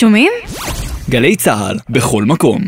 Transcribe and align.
שומעים? 0.00 0.32
גלי 1.10 1.36
צה"ל, 1.36 1.78
בכל 1.90 2.24
מקום. 2.24 2.60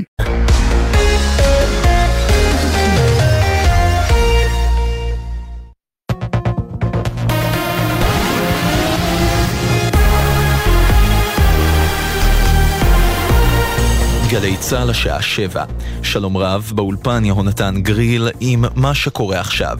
גלי 14.31 14.57
צה"ל 14.57 14.91
השעה 14.91 15.23
שבע. 15.23 15.65
שלום 16.03 16.37
רב, 16.37 16.73
באולפן 16.75 17.25
יהונתן 17.25 17.75
גריל 17.79 18.29
עם 18.41 18.65
מה 18.77 18.95
שקורה 18.95 19.41
עכשיו. 19.41 19.79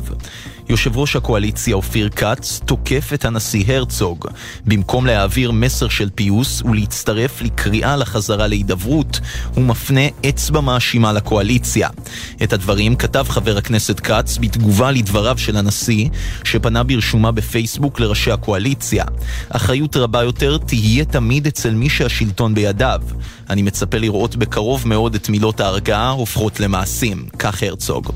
יושב 0.71 0.97
ראש 0.97 1.17
הקואליציה 1.17 1.75
אופיר 1.75 2.09
כץ 2.09 2.61
תוקף 2.65 3.11
את 3.15 3.25
הנשיא 3.25 3.65
הרצוג. 3.75 4.27
במקום 4.67 5.07
להעביר 5.07 5.51
מסר 5.51 5.89
של 5.89 6.09
פיוס 6.15 6.63
ולהצטרף 6.63 7.43
לקריאה 7.43 7.97
לחזרה 7.97 8.47
להידברות, 8.47 9.21
הוא 9.55 9.65
מפנה 9.65 10.01
אצבע 10.29 10.61
מאשימה 10.61 11.13
לקואליציה. 11.13 11.89
את 12.43 12.53
הדברים 12.53 12.97
כתב 12.97 13.27
חבר 13.29 13.57
הכנסת 13.57 14.01
כץ 14.01 14.39
בתגובה 14.39 14.91
לדבריו 14.91 15.39
של 15.39 15.57
הנשיא, 15.57 16.09
שפנה 16.45 16.83
ברשומה 16.83 17.33
בפייסבוק 17.33 18.01
לראשי 18.01 18.31
הקואליציה. 18.31 19.05
אחריות 19.49 19.97
רבה 19.97 20.23
יותר 20.23 20.59
תהיה 20.59 21.05
תמיד 21.05 21.47
אצל 21.47 21.75
מי 21.75 21.89
שהשלטון 21.89 22.55
בידיו. 22.55 23.01
אני 23.51 23.63
מצפה 23.63 23.99
לראות 23.99 24.37
בקרוב 24.37 24.89
מאוד 24.89 25.15
את 25.15 25.29
מילות 25.29 25.61
ההרגעה 25.61 26.11
הופכות 26.11 26.61
למעשים, 26.61 27.27
כך 27.39 27.63
הרצוג. 27.63 28.13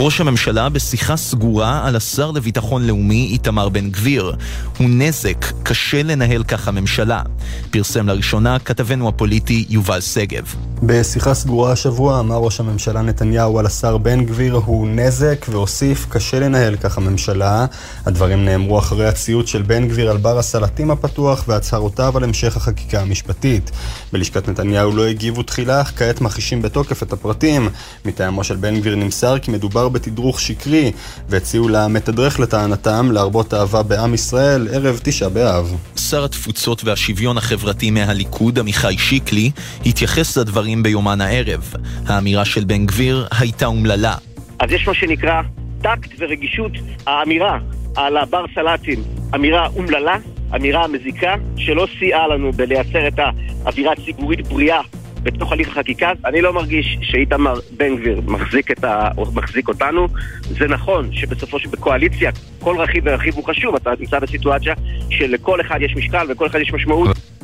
ראש 0.00 0.20
הממשלה 0.20 0.68
בשיחה 0.68 1.16
סגורה 1.16 1.86
על 1.86 1.96
השר 1.96 2.30
לביטחון 2.30 2.86
לאומי 2.86 3.28
איתמר 3.32 3.68
בן 3.68 3.90
גביר. 3.90 4.36
הוא 4.78 4.88
נזק, 4.90 5.46
קשה 5.62 6.02
לנהל 6.02 6.44
ככה 6.44 6.70
ממשלה. 6.70 7.22
פרסם 7.70 8.06
לראשונה 8.06 8.58
כתבנו 8.58 9.08
הפוליטי 9.08 9.64
יובל 9.68 10.00
שגב. 10.00 10.54
בשיחה 10.82 11.34
סגורה 11.34 11.72
השבוע 11.72 12.20
אמר 12.20 12.36
ראש 12.36 12.60
הממשלה 12.60 13.02
נתניהו 13.02 13.58
על 13.58 13.66
השר 13.66 13.96
בן 13.96 14.24
גביר 14.24 14.54
הוא 14.54 14.88
נזק 14.88 15.46
והוסיף 15.48 16.06
קשה 16.08 16.40
לנהל 16.40 16.76
ככה 16.76 17.00
ממשלה. 17.00 17.66
הדברים 18.06 18.44
נאמרו 18.44 18.78
אחרי 18.78 19.06
הציוץ 19.06 19.48
של 19.48 19.62
בן 19.62 19.88
גביר 19.88 20.10
על 20.10 20.16
בר 20.16 20.38
הסלטים 20.38 20.90
הפתוח 20.90 21.44
והצהרותיו 21.48 22.16
על 22.16 22.24
המשך 22.24 22.56
החקיקה 22.56 23.00
המשפטית. 23.00 23.70
בלשכת 24.12 24.48
נתניהו 24.48 24.96
לא 24.96 25.06
הגיבו 25.06 25.42
תחילה, 25.42 25.80
אך 25.80 25.92
כעת 25.96 26.20
מכחישים 26.20 26.62
בתוקף 26.62 27.02
את 27.02 27.12
הפרטים. 27.12 27.68
מטעמו 28.04 28.44
של 28.44 28.56
בן 28.56 28.80
גביר 28.80 28.96
נמסר 28.96 29.38
כי 29.38 29.50
מדובר 29.50 29.85
בתדרוך 29.88 30.40
שקרי, 30.40 30.92
והציעו 31.28 31.68
למתדרך 31.68 32.40
לטענתם 32.40 33.12
להרבות 33.12 33.54
אהבה 33.54 33.82
בעם 33.82 34.14
ישראל 34.14 34.68
ערב 34.72 35.00
תשעה 35.02 35.28
באב. 35.28 35.76
שר 35.96 36.24
התפוצות 36.24 36.84
והשוויון 36.84 37.38
החברתי 37.38 37.90
מהליכוד, 37.90 38.58
עמיחי 38.58 38.98
שיקלי, 38.98 39.50
התייחס 39.86 40.36
לדברים 40.38 40.82
ביומן 40.82 41.20
הערב. 41.20 41.72
האמירה 42.06 42.44
של 42.44 42.64
בן 42.64 42.86
גביר 42.86 43.26
הייתה 43.40 43.66
אומללה. 43.66 44.14
אז 44.58 44.70
יש 44.70 44.86
מה 44.88 44.94
שנקרא 44.94 45.42
טקט 45.82 46.10
ורגישות 46.18 46.72
האמירה 47.06 47.58
על 47.96 48.16
הבר 48.16 48.44
סלטים, 48.54 49.02
אמירה 49.34 49.66
אומללה, 49.66 50.16
אמירה 50.54 50.88
מזיקה, 50.88 51.34
שלא 51.56 51.86
סייעה 51.98 52.28
לנו 52.28 52.52
בלייצר 52.52 53.08
את 53.08 53.18
האווירה 53.64 53.92
הציבורית 53.92 54.48
בריאה 54.48 54.80
בתוך 55.26 55.52
הליך 55.52 55.68
החקיקה, 55.68 56.12
אני 56.24 56.40
לא 56.40 56.52
מרגיש 56.52 56.98
שאיתמר 57.02 57.54
בן 57.76 57.96
גביר 57.96 58.20
מחזיק, 58.26 58.84
ה... 58.84 59.08
מחזיק 59.34 59.68
אותנו. 59.68 60.08
זה 60.40 60.68
נכון 60.68 61.12
שבסופו 61.12 61.58
של 61.58 61.68
בקואליציה 61.68 62.30
כל 62.60 62.76
רכיב 62.78 63.04
ורכיב 63.06 63.34
הוא 63.34 63.44
חשוב, 63.44 63.74
אתה 63.74 63.90
נמצא 64.00 64.18
בסיטואציה 64.18 64.74
שלכל 65.10 65.60
אחד 65.60 65.82
יש 65.82 65.96
משקל 65.96 66.26
ולכל 66.28 66.46
אחד 66.46 66.60
יש 66.60 66.72
משמעות. 66.72 67.35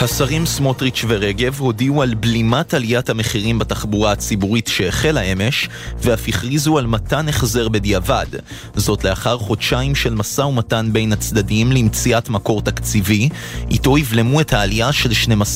השרים 0.00 0.46
סמוטריץ' 0.46 1.04
ורגב 1.08 1.60
הודיעו 1.60 2.02
על 2.02 2.14
בלימת 2.14 2.74
עליית 2.74 3.10
המחירים 3.10 3.58
בתחבורה 3.58 4.12
הציבורית 4.12 4.66
שהחלה 4.66 5.20
אמש, 5.20 5.68
ואף 6.02 6.28
הכריזו 6.28 6.78
על 6.78 6.86
מתן 6.86 7.28
החזר 7.28 7.68
בדיעבד. 7.68 8.26
זאת 8.74 9.04
לאחר 9.04 9.38
חודשיים 9.38 9.94
של 9.94 10.14
משא 10.14 10.40
ומתן 10.40 10.88
בין 10.92 11.12
הצדדים 11.12 11.72
למציאת 11.72 12.28
מקור 12.28 12.62
תקציבי, 12.62 13.28
איתו 13.70 13.98
יבלמו 13.98 14.40
את 14.40 14.52
העלייה 14.52 14.92
של 14.92 15.10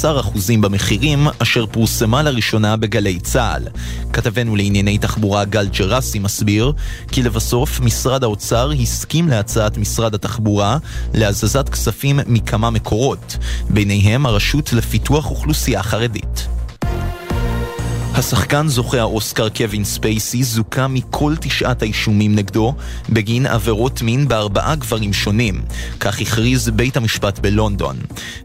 12% 0.05 0.07
במחירים, 0.61 1.29
אשר 1.39 1.67
פורסמה 1.67 2.23
לראשונה 2.23 2.77
בגלי 2.77 3.21
צה"ל. 3.21 3.63
כתבנו 4.13 4.57
לענייני 4.57 4.99
תחבורה 4.99 5.45
גל 5.45 5.69
ג'רסי 5.69 6.19
מסביר, 6.19 6.73
כי 7.13 7.23
לבסוף 7.23 7.81
משרד 7.81 8.25
האוצר 8.25 8.71
הסכים 8.83 9.29
להצעת 9.29 9.79
משרד 9.79 10.15
התחבורה 10.15 10.79
להזזת 11.15 11.69
כספים 11.69 12.21
מכמה 12.27 12.71
מקורות, 12.71 13.37
ביניהם 13.71 14.27
הרשות 14.31 14.73
לפיתוח 14.73 15.31
אוכלוסייה 15.31 15.83
חרדית. 15.83 16.49
השחקן 18.21 18.69
זוכה 18.69 19.01
האוסקר 19.01 19.49
קווין 19.49 19.85
ספייסי 19.85 20.45
זוכה 20.45 20.89
מכל 20.89 21.35
תשעת 21.41 21.83
האישומים 21.83 22.35
נגדו 22.35 22.75
בגין 23.09 23.47
עבירות 23.47 24.03
מין 24.03 24.29
בארבעה 24.29 24.75
גברים 24.75 25.13
שונים, 25.13 25.63
כך 26.01 26.21
הכריז 26.21 26.69
בית 26.69 26.97
המשפט 26.97 27.39
בלונדון. 27.39 27.97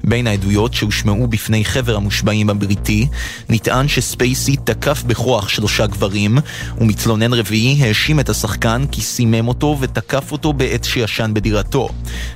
בין 0.04 0.28
העדויות 0.28 0.74
שהושמעו 0.74 1.28
בפני 1.28 1.66
חבר 1.66 1.96
המושבעים 1.96 2.50
הבריטי, 2.50 3.08
נטען 3.50 3.88
שספייסי 3.88 4.56
תקף 4.64 5.04
בכוח 5.04 5.50
שלושה 5.50 5.88
גברים, 5.88 6.38
ומתלונן 6.78 7.34
רביעי 7.34 7.84
האשים 7.84 8.20
את 8.20 8.30
השחקן 8.30 8.86
כי 8.92 9.02
סימם 9.02 9.48
אותו 9.48 9.78
ותקף 9.80 10.32
אותו 10.32 10.54
בעת 10.54 10.84
שישן 10.84 11.32
בדירתו. 11.34 11.90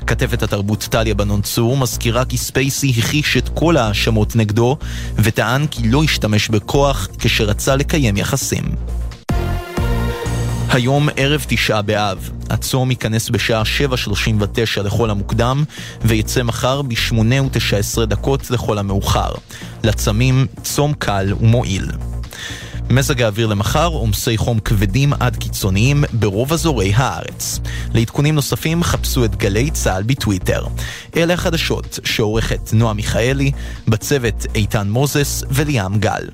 כתבת 0.07 0.43
התרבות 0.43 0.87
טליה 0.91 1.15
בנון 1.15 1.41
צור 1.41 1.77
מזכירה 1.77 2.25
כי 2.25 2.37
ספייסי 2.37 2.93
הכיש 2.97 3.37
את 3.37 3.49
כל 3.49 3.77
ההאשמות 3.77 4.35
נגדו, 4.35 4.77
וטען 5.15 5.67
כי 5.67 5.87
לא 5.87 6.03
השתמש 6.03 6.49
בכוח 6.49 7.07
כשרצה 7.29 7.75
לקיים 7.75 8.17
יחסים. 8.17 8.63
היום 10.69 11.09
ערב 11.15 11.45
תשעה 11.47 11.81
באב. 11.81 12.29
הצום 12.49 12.91
ייכנס 12.91 13.29
בשעה 13.29 13.63
7.39 13.79 14.81
לכל 14.81 15.09
המוקדם, 15.09 15.63
ויצא 16.01 16.43
מחר 16.43 16.81
ב-8.19 16.81 18.05
דקות 18.05 18.51
לכל 18.51 18.77
המאוחר. 18.77 19.31
לצמים, 19.83 20.47
צום 20.63 20.93
קל 20.93 21.33
ומועיל. 21.39 21.91
מזג 22.89 23.21
האוויר 23.21 23.47
למחר, 23.47 23.87
עומסי 23.87 24.37
חום 24.37 24.59
כבדים 24.59 25.13
עד 25.19 25.35
קיצוניים 25.35 26.03
ברוב 26.13 26.53
אזורי 26.53 26.93
הארץ. 26.95 27.59
לעדכונים 27.93 28.35
נוספים 28.35 28.83
חפשו 28.83 29.25
את 29.25 29.35
גלי 29.35 29.71
צה"ל 29.71 30.03
בטוויטר. 30.03 30.65
אלה 31.17 31.33
החדשות 31.33 31.99
שעורכת 32.03 32.73
נועה 32.73 32.93
מיכאלי, 32.93 33.51
בצוות 33.87 34.45
איתן 34.55 34.89
מוזס 34.89 35.43
וליאם 35.51 35.99
גל. 35.99 36.27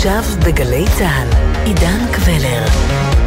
עכשיו 0.00 0.22
בגלי 0.46 0.84
צה"ל, 0.98 1.28
עידן 1.64 2.12
קבלר. 2.12 3.19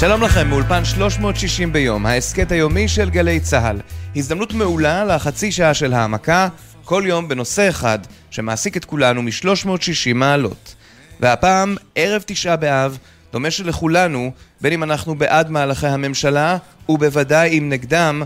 שלום 0.00 0.22
לכם, 0.22 0.48
מאולפן 0.48 0.84
360 0.84 1.72
ביום, 1.72 2.06
ההסכת 2.06 2.52
היומי 2.52 2.88
של 2.88 3.10
גלי 3.10 3.40
צה"ל. 3.40 3.80
הזדמנות 4.16 4.54
מעולה 4.54 5.04
לחצי 5.04 5.52
שעה 5.52 5.74
של 5.74 5.92
העמקה, 5.92 6.48
כל 6.84 7.02
יום 7.06 7.28
בנושא 7.28 7.68
אחד 7.68 7.98
שמעסיק 8.30 8.76
את 8.76 8.84
כולנו 8.84 9.22
מ-360 9.22 10.14
מעלות. 10.14 10.74
והפעם, 11.20 11.76
ערב 11.94 12.22
תשעה 12.26 12.56
באב, 12.56 12.98
דומה 13.32 13.50
שלכולנו, 13.50 14.30
בין 14.60 14.72
אם 14.72 14.82
אנחנו 14.82 15.14
בעד 15.14 15.50
מהלכי 15.50 15.86
הממשלה, 15.86 16.56
ובוודאי 16.88 17.58
אם 17.58 17.68
נגדם, 17.68 18.22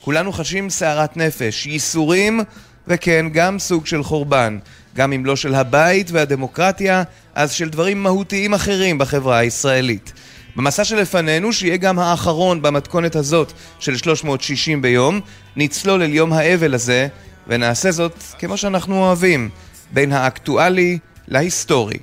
כולנו 0.00 0.32
חשים 0.32 0.70
סערת 0.70 1.16
נפש, 1.16 1.66
ייסורים, 1.66 2.40
וכן, 2.88 3.26
גם 3.32 3.58
סוג 3.58 3.86
של 3.86 4.02
חורבן. 4.02 4.58
גם 4.96 5.12
אם 5.12 5.26
לא 5.26 5.36
של 5.36 5.54
הבית 5.54 6.10
והדמוקרטיה, 6.10 7.02
אז 7.34 7.52
של 7.52 7.68
דברים 7.68 8.02
מהותיים 8.02 8.54
אחרים 8.54 8.98
בחברה 8.98 9.38
הישראלית. 9.38 10.12
במסע 10.56 10.84
שלפנינו, 10.84 11.52
שיהיה 11.52 11.76
גם 11.76 11.98
האחרון 11.98 12.62
במתכונת 12.62 13.16
הזאת 13.16 13.52
של 13.78 13.96
360 13.96 14.82
ביום, 14.82 15.20
נצלול 15.56 16.02
אל 16.02 16.14
יום 16.14 16.32
האבל 16.32 16.74
הזה, 16.74 17.08
ונעשה 17.46 17.90
זאת 17.90 18.22
כמו 18.38 18.56
שאנחנו 18.56 18.96
אוהבים, 18.96 19.48
בין 19.90 20.12
האקטואלי 20.12 20.98
להיסטורי. 21.28 21.98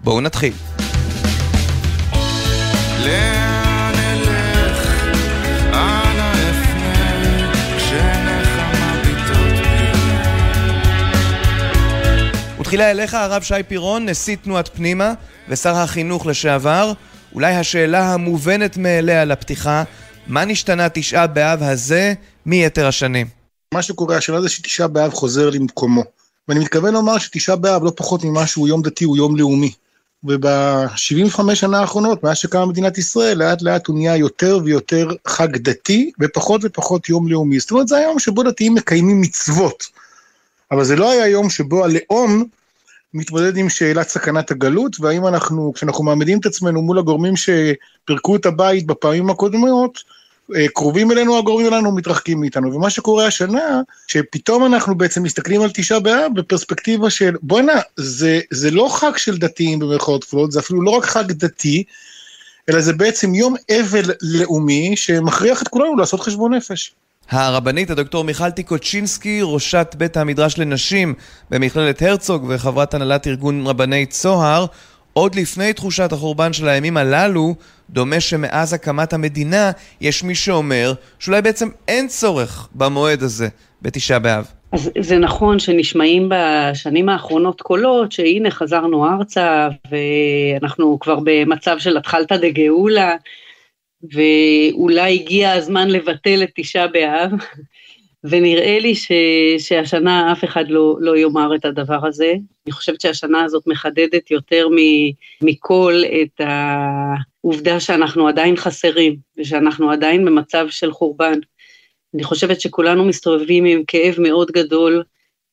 בואו 0.00 0.20
נתחיל. 0.20 0.52
תחילה 12.72 12.90
אליך 12.90 13.14
הרב 13.14 13.42
שי 13.42 13.62
פירון, 13.68 14.08
נשיא 14.08 14.36
תנועת 14.42 14.68
פנימה 14.76 15.12
ושר 15.48 15.76
החינוך 15.76 16.26
לשעבר. 16.26 16.92
אולי 17.34 17.54
השאלה 17.54 18.14
המובנת 18.14 18.76
מאליה 18.76 19.24
לפתיחה, 19.24 19.84
מה 20.26 20.44
נשתנה 20.44 20.88
תשעה 20.88 21.26
באב 21.26 21.62
הזה 21.62 22.14
מיתר 22.46 22.86
השנים? 22.86 23.26
מה 23.74 23.82
שקורה 23.82 24.16
השנה 24.16 24.40
זה 24.40 24.48
שתשעה 24.48 24.88
באב 24.88 25.12
חוזר 25.12 25.50
למקומו. 25.50 26.02
ואני 26.48 26.60
מתכוון 26.60 26.94
לומר 26.94 27.18
שתשעה 27.18 27.56
באב 27.56 27.84
לא 27.84 27.92
פחות 27.96 28.24
ממה 28.24 28.46
שהוא 28.46 28.68
יום 28.68 28.82
דתי, 28.82 29.04
הוא 29.04 29.16
יום 29.16 29.36
לאומי. 29.36 29.72
וב-75 30.24 31.54
שנה 31.54 31.80
האחרונות, 31.80 32.24
מאז 32.24 32.36
שקמה 32.36 32.66
מדינת 32.66 32.98
ישראל, 32.98 33.38
לאט 33.38 33.62
לאט 33.62 33.86
הוא 33.86 33.96
נהיה 33.96 34.16
יותר 34.16 34.58
ויותר 34.64 35.08
חג 35.26 35.56
דתי, 35.56 36.12
ופחות 36.20 36.60
ופחות 36.64 37.08
יום 37.08 37.28
לאומי. 37.28 37.60
זאת 37.60 37.70
אומרת, 37.70 37.88
זה 37.88 37.96
היום 37.96 38.18
שבו 38.18 38.42
דתיים 38.42 38.74
מקיימים 38.74 39.20
מצוות. 39.20 39.84
אבל 40.70 40.84
זה 40.84 40.96
לא 40.96 41.10
היה 41.10 41.28
יום 41.28 41.50
שבו 41.50 41.84
הלאום 41.84 42.44
מתמודד 43.14 43.56
עם 43.56 43.68
שאלת 43.68 44.08
סכנת 44.08 44.50
הגלות, 44.50 44.96
והאם 45.00 45.26
אנחנו, 45.26 45.72
כשאנחנו 45.74 46.04
מעמידים 46.04 46.38
את 46.38 46.46
עצמנו 46.46 46.82
מול 46.82 46.98
הגורמים 46.98 47.34
שפירקו 47.36 48.36
את 48.36 48.46
הבית 48.46 48.86
בפעמים 48.86 49.30
הקודמות, 49.30 49.98
אה, 50.56 50.68
קרובים 50.68 51.12
אלינו, 51.12 51.38
הגורמים 51.38 51.66
שלנו 51.66 51.92
מתרחקים 51.92 52.40
מאיתנו. 52.40 52.74
ומה 52.74 52.90
שקורה 52.90 53.26
השנה, 53.26 53.80
שפתאום 54.08 54.64
אנחנו 54.64 54.94
בעצם 54.94 55.22
מסתכלים 55.22 55.62
על 55.62 55.70
תשעה 55.74 56.00
באב 56.00 56.32
בפרספקטיבה 56.34 57.10
של, 57.10 57.36
בואנה, 57.42 57.80
זה, 57.96 58.40
זה 58.50 58.70
לא 58.70 58.88
חג 58.90 59.16
של 59.16 59.38
דתיים 59.38 59.78
במרכאות 59.78 60.24
כפולות, 60.24 60.52
זה 60.52 60.60
אפילו 60.60 60.82
לא 60.82 60.90
רק 60.90 61.04
חג 61.04 61.32
דתי, 61.32 61.84
אלא 62.68 62.80
זה 62.80 62.92
בעצם 62.92 63.34
יום 63.34 63.54
אבל 63.80 64.10
לאומי 64.22 64.96
שמכריח 64.96 65.62
את 65.62 65.68
כולנו 65.68 65.96
לעשות 65.96 66.20
חשבון 66.20 66.54
נפש. 66.54 66.94
הרבנית 67.32 67.90
הדוקטור 67.90 68.24
מיכל 68.24 68.50
טיקוצ'ינסקי, 68.50 69.40
ראשת 69.42 69.94
בית 69.98 70.16
המדרש 70.16 70.58
לנשים 70.58 71.14
במכללת 71.50 72.02
הרצוג 72.02 72.46
וחברת 72.48 72.94
הנהלת 72.94 73.26
ארגון 73.26 73.66
רבני 73.66 74.06
צוהר, 74.06 74.66
עוד 75.12 75.34
לפני 75.34 75.72
תחושת 75.72 76.12
החורבן 76.12 76.52
של 76.52 76.68
הימים 76.68 76.96
הללו, 76.96 77.54
דומה 77.90 78.20
שמאז 78.20 78.72
הקמת 78.72 79.12
המדינה 79.12 79.70
יש 80.00 80.24
מי 80.24 80.34
שאומר 80.34 80.92
שאולי 81.18 81.42
בעצם 81.42 81.68
אין 81.88 82.08
צורך 82.08 82.68
במועד 82.74 83.22
הזה, 83.22 83.48
בתשעה 83.82 84.18
באב. 84.18 84.46
אז 84.72 84.90
זה 85.00 85.18
נכון 85.18 85.58
שנשמעים 85.58 86.28
בשנים 86.30 87.08
האחרונות 87.08 87.60
קולות 87.60 88.12
שהנה 88.12 88.50
חזרנו 88.50 89.06
ארצה 89.06 89.68
ואנחנו 89.90 90.98
כבר 91.00 91.18
במצב 91.24 91.78
של 91.78 91.96
התחלתא 91.96 92.36
דגאולה 92.36 93.14
ואולי 94.10 95.14
הגיע 95.14 95.52
הזמן 95.52 95.90
לבטל 95.90 96.42
את 96.42 96.50
תשעה 96.54 96.88
באב 96.88 97.30
ונראה 98.24 98.78
לי 98.78 98.94
ש, 98.94 99.12
שהשנה 99.58 100.32
אף 100.32 100.44
אחד 100.44 100.68
לא, 100.68 100.96
לא 101.00 101.16
יאמר 101.16 101.54
את 101.54 101.64
הדבר 101.64 102.06
הזה. 102.06 102.34
אני 102.66 102.72
חושבת 102.72 103.00
שהשנה 103.00 103.44
הזאת 103.44 103.66
מחדדת 103.66 104.30
יותר 104.30 104.68
מ, 104.68 104.76
מכל 105.42 106.02
את 106.22 106.40
העובדה 106.40 107.80
שאנחנו 107.80 108.28
עדיין 108.28 108.56
חסרים, 108.56 109.16
ושאנחנו 109.38 109.90
עדיין 109.90 110.24
במצב 110.24 110.66
של 110.70 110.92
חורבן. 110.92 111.38
אני 112.14 112.24
חושבת 112.24 112.60
שכולנו 112.60 113.04
מסתובבים 113.04 113.64
עם 113.64 113.82
כאב 113.86 114.14
מאוד 114.18 114.50
גדול, 114.50 115.02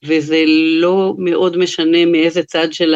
וזה 0.06 0.44
לא 0.80 1.14
מאוד 1.18 1.58
משנה 1.58 2.06
מאיזה 2.06 2.44
צד 2.44 2.74
של 2.74 2.96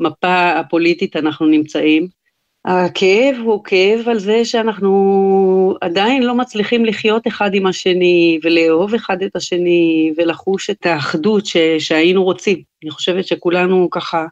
המפה 0.00 0.50
הפוליטית 0.50 1.16
אנחנו 1.16 1.46
נמצאים. 1.46 2.23
הכאב 2.64 3.36
הוא 3.44 3.64
כאב 3.64 4.08
על 4.08 4.18
זה 4.18 4.44
שאנחנו 4.44 5.74
עדיין 5.80 6.22
לא 6.22 6.34
מצליחים 6.34 6.84
לחיות 6.84 7.26
אחד 7.26 7.54
עם 7.54 7.66
השני, 7.66 8.38
ולאהוב 8.42 8.94
אחד 8.94 9.22
את 9.22 9.36
השני, 9.36 10.12
ולחוש 10.16 10.70
את 10.70 10.86
האחדות 10.86 11.46
ש, 11.46 11.56
שהיינו 11.78 12.24
רוצים. 12.24 12.62
אני 12.82 12.90
חושבת 12.90 13.26
שכולנו 13.26 13.88
ככה, 13.90 14.26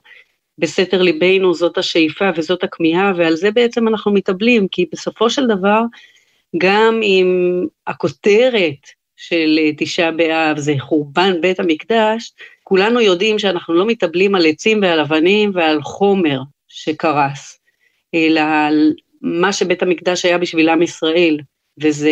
בסתר 0.59 1.03
ליבנו 1.03 1.55
זאת 1.55 1.79
השאיפה 1.79 2.31
וזאת 2.37 2.65
הכמיהה, 2.65 3.13
ועל 3.17 3.37
זה 3.37 3.51
בעצם 3.51 3.89
אנחנו 3.89 4.13
מתאבלים, 4.13 4.69
כי 4.69 4.87
בסופו 4.93 5.31
של 5.31 5.47
דבר, 5.47 5.83
גם 6.57 7.01
אם 7.03 7.27
הכותרת 7.87 8.89
של 9.17 9.59
תשעה 9.77 10.11
באב 10.11 10.59
זה 10.59 10.75
חורבן 10.79 11.41
בית 11.41 11.61
המקדש, 11.61 12.33
כולנו 12.65 13.01
יודעים 13.01 13.39
שאנחנו 13.39 13.75
לא 13.75 13.87
מתאבלים 13.87 14.35
על 14.35 14.47
עצים 14.47 14.83
ועל 14.83 15.01
אבנים 15.01 15.51
ועל 15.55 15.83
חומר 15.83 16.41
שקרס. 16.69 17.62
אלא 18.15 18.41
על 18.41 18.93
מה 19.23 19.53
שבית 19.53 19.83
המקדש 19.83 20.25
היה 20.25 20.39
בשביל 20.39 20.69
עם 20.69 20.83
ישראל, 20.83 21.39
וזה 21.81 22.11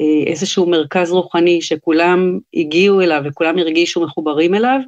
אה, 0.00 0.30
איזשהו 0.30 0.66
מרכז 0.66 1.10
רוחני 1.10 1.62
שכולם 1.62 2.38
הגיעו 2.54 3.00
אליו 3.00 3.22
וכולם 3.24 3.58
הרגישו 3.58 4.00
מחוברים 4.00 4.54
אליו, 4.54 4.80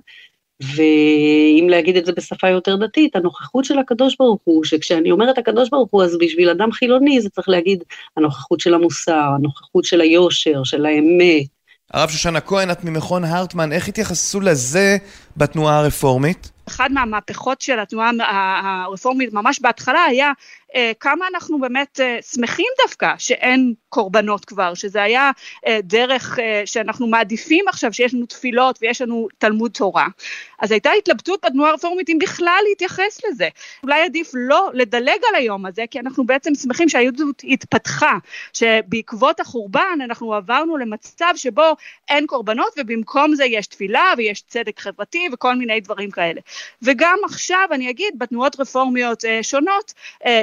ואם 0.62 1.66
להגיד 1.68 1.96
את 1.96 2.06
זה 2.06 2.12
בשפה 2.12 2.48
יותר 2.48 2.76
דתית, 2.76 3.16
הנוכחות 3.16 3.64
של 3.64 3.78
הקדוש 3.78 4.16
ברוך 4.18 4.40
הוא, 4.44 4.64
שכשאני 4.64 5.10
אומרת 5.10 5.38
הקדוש 5.38 5.68
ברוך 5.70 5.88
הוא, 5.90 6.02
אז 6.02 6.18
בשביל 6.20 6.50
אדם 6.50 6.72
חילוני 6.72 7.20
זה 7.20 7.28
צריך 7.30 7.48
להגיד 7.48 7.84
הנוכחות 8.16 8.60
של 8.60 8.74
המוסר, 8.74 9.30
הנוכחות 9.36 9.84
של 9.84 10.00
היושר, 10.00 10.64
של 10.64 10.86
האמת. 10.86 11.46
הרב 11.94 12.10
שושנה 12.10 12.40
כהן, 12.40 12.70
את 12.70 12.84
ממכון 12.84 13.24
הרטמן, 13.24 13.72
איך 13.72 13.88
התייחסו 13.88 14.40
לזה 14.40 14.96
בתנועה 15.36 15.78
הרפורמית? 15.78 16.50
אחד 16.70 16.92
מהמהפכות 16.92 17.60
של 17.60 17.78
התנועה 17.78 18.10
הרפורמית 18.86 19.32
ממש 19.32 19.60
בהתחלה 19.60 20.04
היה 20.04 20.32
אה, 20.74 20.92
כמה 21.00 21.26
אנחנו 21.34 21.60
באמת 21.60 22.00
אה, 22.00 22.18
שמחים 22.22 22.66
דווקא 22.82 23.14
שאין 23.18 23.74
קורבנות 23.88 24.44
כבר, 24.44 24.74
שזה 24.74 25.02
היה 25.02 25.30
אה, 25.66 25.78
דרך 25.82 26.38
שאנחנו 26.64 27.06
מעדיפים 27.06 27.64
עכשיו 27.68 27.92
שיש 27.92 28.14
לנו 28.14 28.26
תפילות 28.26 28.78
ויש 28.82 29.02
לנו 29.02 29.28
תלמוד 29.38 29.70
תורה. 29.70 30.06
אז 30.58 30.72
הייתה 30.72 30.90
התלבטות 30.98 31.44
בתנועה 31.44 31.70
הרפורמית 31.70 32.08
אם 32.08 32.18
בכלל 32.20 32.60
להתייחס 32.68 33.20
לזה. 33.28 33.48
אולי 33.82 34.02
עדיף 34.02 34.30
לא 34.34 34.70
לדלג 34.74 35.18
על 35.28 35.34
היום 35.34 35.66
הזה, 35.66 35.84
כי 35.90 36.00
אנחנו 36.00 36.26
בעצם 36.26 36.54
שמחים 36.54 36.88
שהיהדות 36.88 37.42
התפתחה, 37.44 38.12
שבעקבות 38.52 39.40
החורבן 39.40 39.98
אנחנו 40.04 40.34
עברנו 40.34 40.76
למצב 40.76 41.32
שבו 41.36 41.76
אין 42.08 42.26
קורבנות 42.26 42.72
ובמקום 42.78 43.34
זה 43.34 43.44
יש 43.44 43.66
תפילה 43.66 44.12
ויש 44.16 44.42
צדק 44.42 44.80
חברתי 44.80 45.28
וכל 45.32 45.54
מיני 45.54 45.80
דברים 45.80 46.10
כאלה. 46.10 46.40
וגם 46.82 47.18
עכשיו 47.24 47.68
אני 47.72 47.90
אגיד, 47.90 48.14
בתנועות 48.18 48.60
רפורמיות 48.60 49.24
שונות, 49.42 49.94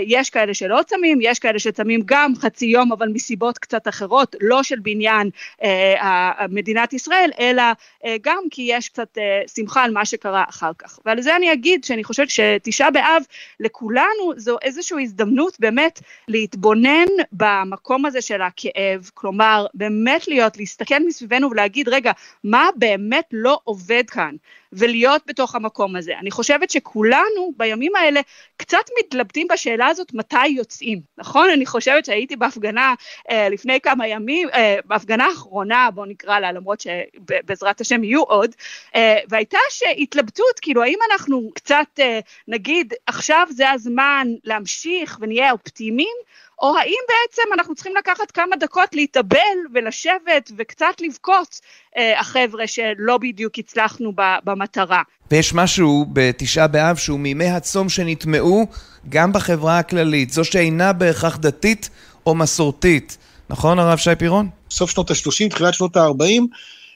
יש 0.02 0.30
כאלה 0.30 0.54
שלא 0.54 0.80
צמים, 0.88 1.20
יש 1.22 1.40
כאלה 1.40 1.60
שצמים 1.60 2.02
גם 2.06 2.34
חצי 2.36 2.66
יום, 2.66 2.92
אבל 2.92 3.10
מסיבות 3.10 3.58
קצת 3.58 3.88
אחרות, 3.88 4.36
לא 4.42 4.64
של 4.64 4.80
בניין 4.80 5.30
אה, 5.64 6.46
מדינת 6.50 6.94
ישראל, 6.94 7.32
אלא 7.40 7.64
אה, 8.06 8.16
גם 8.22 8.44
כי 8.52 8.68
יש 8.70 8.90
קצת 8.90 9.18
אה, 9.18 9.42
שמחה 9.56 9.84
על 9.84 9.92
מה 9.92 10.06
שקרה 10.06 10.44
אחר 10.50 10.72
כך. 10.78 11.00
ועל 11.06 11.22
זה 11.22 11.36
אני 11.36 11.54
אגיד 11.54 11.84
שאני 11.84 12.04
חושבת 12.04 12.30
שתשעה 12.30 12.92
באב 12.92 13.24
לכולנו 13.60 14.34
זו 14.38 14.58
איזושהי 14.62 15.04
הזדמנות 15.04 15.60
באמת 15.60 16.02
להתבונן 16.28 17.06
במקום 17.32 18.06
הזה 18.06 18.22
של 18.22 18.42
הכאב, 18.42 19.10
כלומר 19.14 19.66
באמת 19.74 20.28
להיות, 20.28 20.58
להסתכל 20.58 21.00
מסביבנו 21.08 21.52
ולהגיד 21.52 21.90
רגע, 21.90 22.12
מה 22.44 22.70
באמת 22.76 23.26
לא 23.32 23.60
עובד 23.64 24.04
כאן? 24.08 24.36
ולהיות 24.74 25.22
בתוך 25.28 25.56
המקום 25.56 25.96
הזה. 25.96 26.14
אני 26.20 26.32
חושבת 26.32 26.70
שכולנו 26.70 27.54
בימים 27.58 27.96
האלה 27.96 28.22
קצת 28.58 28.86
מתלבטים 29.00 29.48
בשאלה 29.54 29.88
הזאת 29.88 30.14
מתי 30.14 30.48
יוצאים, 30.48 31.02
נכון? 31.18 31.50
אני 31.50 31.66
חושבת 31.66 32.06
שהייתי 32.06 32.36
בהפגנה 32.36 32.94
אה, 33.32 33.50
לפני 33.50 33.82
כמה 33.82 34.08
ימים, 34.08 34.50
אה, 34.54 34.78
בהפגנה 34.86 35.26
האחרונה, 35.26 35.90
בואו 35.94 36.06
נקרא 36.06 36.40
לה, 36.40 36.52
למרות 36.52 36.80
שבעזרת 36.82 37.82
השם 37.82 38.04
יהיו 38.04 38.24
עוד, 38.24 38.56
אה, 38.96 39.18
והייתה 39.30 39.58
שהתלבטות, 39.70 40.60
כאילו 40.62 40.84
האם 40.84 41.00
אנחנו 41.12 41.50
קצת 41.56 41.88
אה, 42.00 42.20
נגיד 42.48 42.94
עכשיו 43.08 43.48
זה 43.50 43.72
הזמן 43.72 44.28
להמשיך 44.44 45.18
ונהיה 45.22 45.52
אופטימיים, 45.52 46.18
או 46.62 46.78
האם 46.78 47.00
בעצם 47.08 47.54
אנחנו 47.54 47.76
צריכים 47.76 47.96
לקחת 47.96 48.32
כמה 48.32 48.56
דקות 48.56 48.90
להתאבל 48.94 49.58
ולשבת 49.74 50.52
וקצת 50.58 51.02
לבכות 51.02 51.60
אה, 51.98 52.20
החבר'ה 52.20 52.68
שלא 52.68 53.18
בדיוק 53.18 53.60
הצלחנו 53.60 54.12
במטרה. 54.44 55.02
ויש 55.32 55.54
משהו 55.54 56.06
בתשעה 56.14 56.68
באב 56.68 56.96
שהוא 56.96 57.20
מימי 57.20 57.50
הצום 57.50 57.90
שנטמעו 57.90 58.68
גם 59.10 59.34
בחברה 59.34 59.80
הכללית, 59.80 60.30
זו 60.30 60.46
שאינה 60.46 60.94
בהכרח 60.94 61.38
דתית 61.38 61.90
או 62.26 62.36
מסורתית. 62.36 63.18
נכון 63.50 63.80
הרב 63.80 63.98
שי 63.98 64.16
פירון? 64.16 64.50
סוף 64.70 64.92
שנות 64.92 65.12
ה-30, 65.12 65.50
תחילת 65.50 65.74
שנות 65.74 65.98
ה-40, 65.98 66.44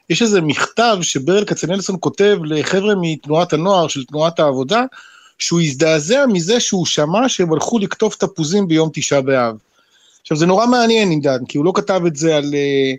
יש 0.10 0.22
איזה 0.22 0.42
מכתב 0.42 0.98
שברל 1.02 1.46
כצנלסון 1.46 1.96
כותב 2.00 2.38
לחבר'ה 2.44 2.94
מתנועת 3.02 3.54
הנוער 3.54 3.88
של 3.88 4.06
תנועת 4.06 4.40
העבודה, 4.40 4.84
שהוא 5.42 5.62
הזדעזע 5.62 6.26
מזה 6.26 6.60
שהוא 6.60 6.86
שמע 6.86 7.30
שהם 7.30 7.54
הלכו 7.54 7.80
לקטוף 7.80 8.16
תפוזים 8.16 8.68
ביום 8.68 8.90
תשעה 8.94 9.22
באב. 9.22 9.56
עכשיו 10.22 10.38
זה 10.38 10.46
נורא 10.46 10.66
מעניין 10.66 11.10
עידן, 11.10 11.46
כי 11.48 11.58
הוא 11.58 11.66
לא 11.66 11.72
כתב 11.76 12.02
את 12.08 12.16
זה 12.16 12.36
על, 12.36 12.46
אתה 12.46 12.56
אה, 12.56 12.94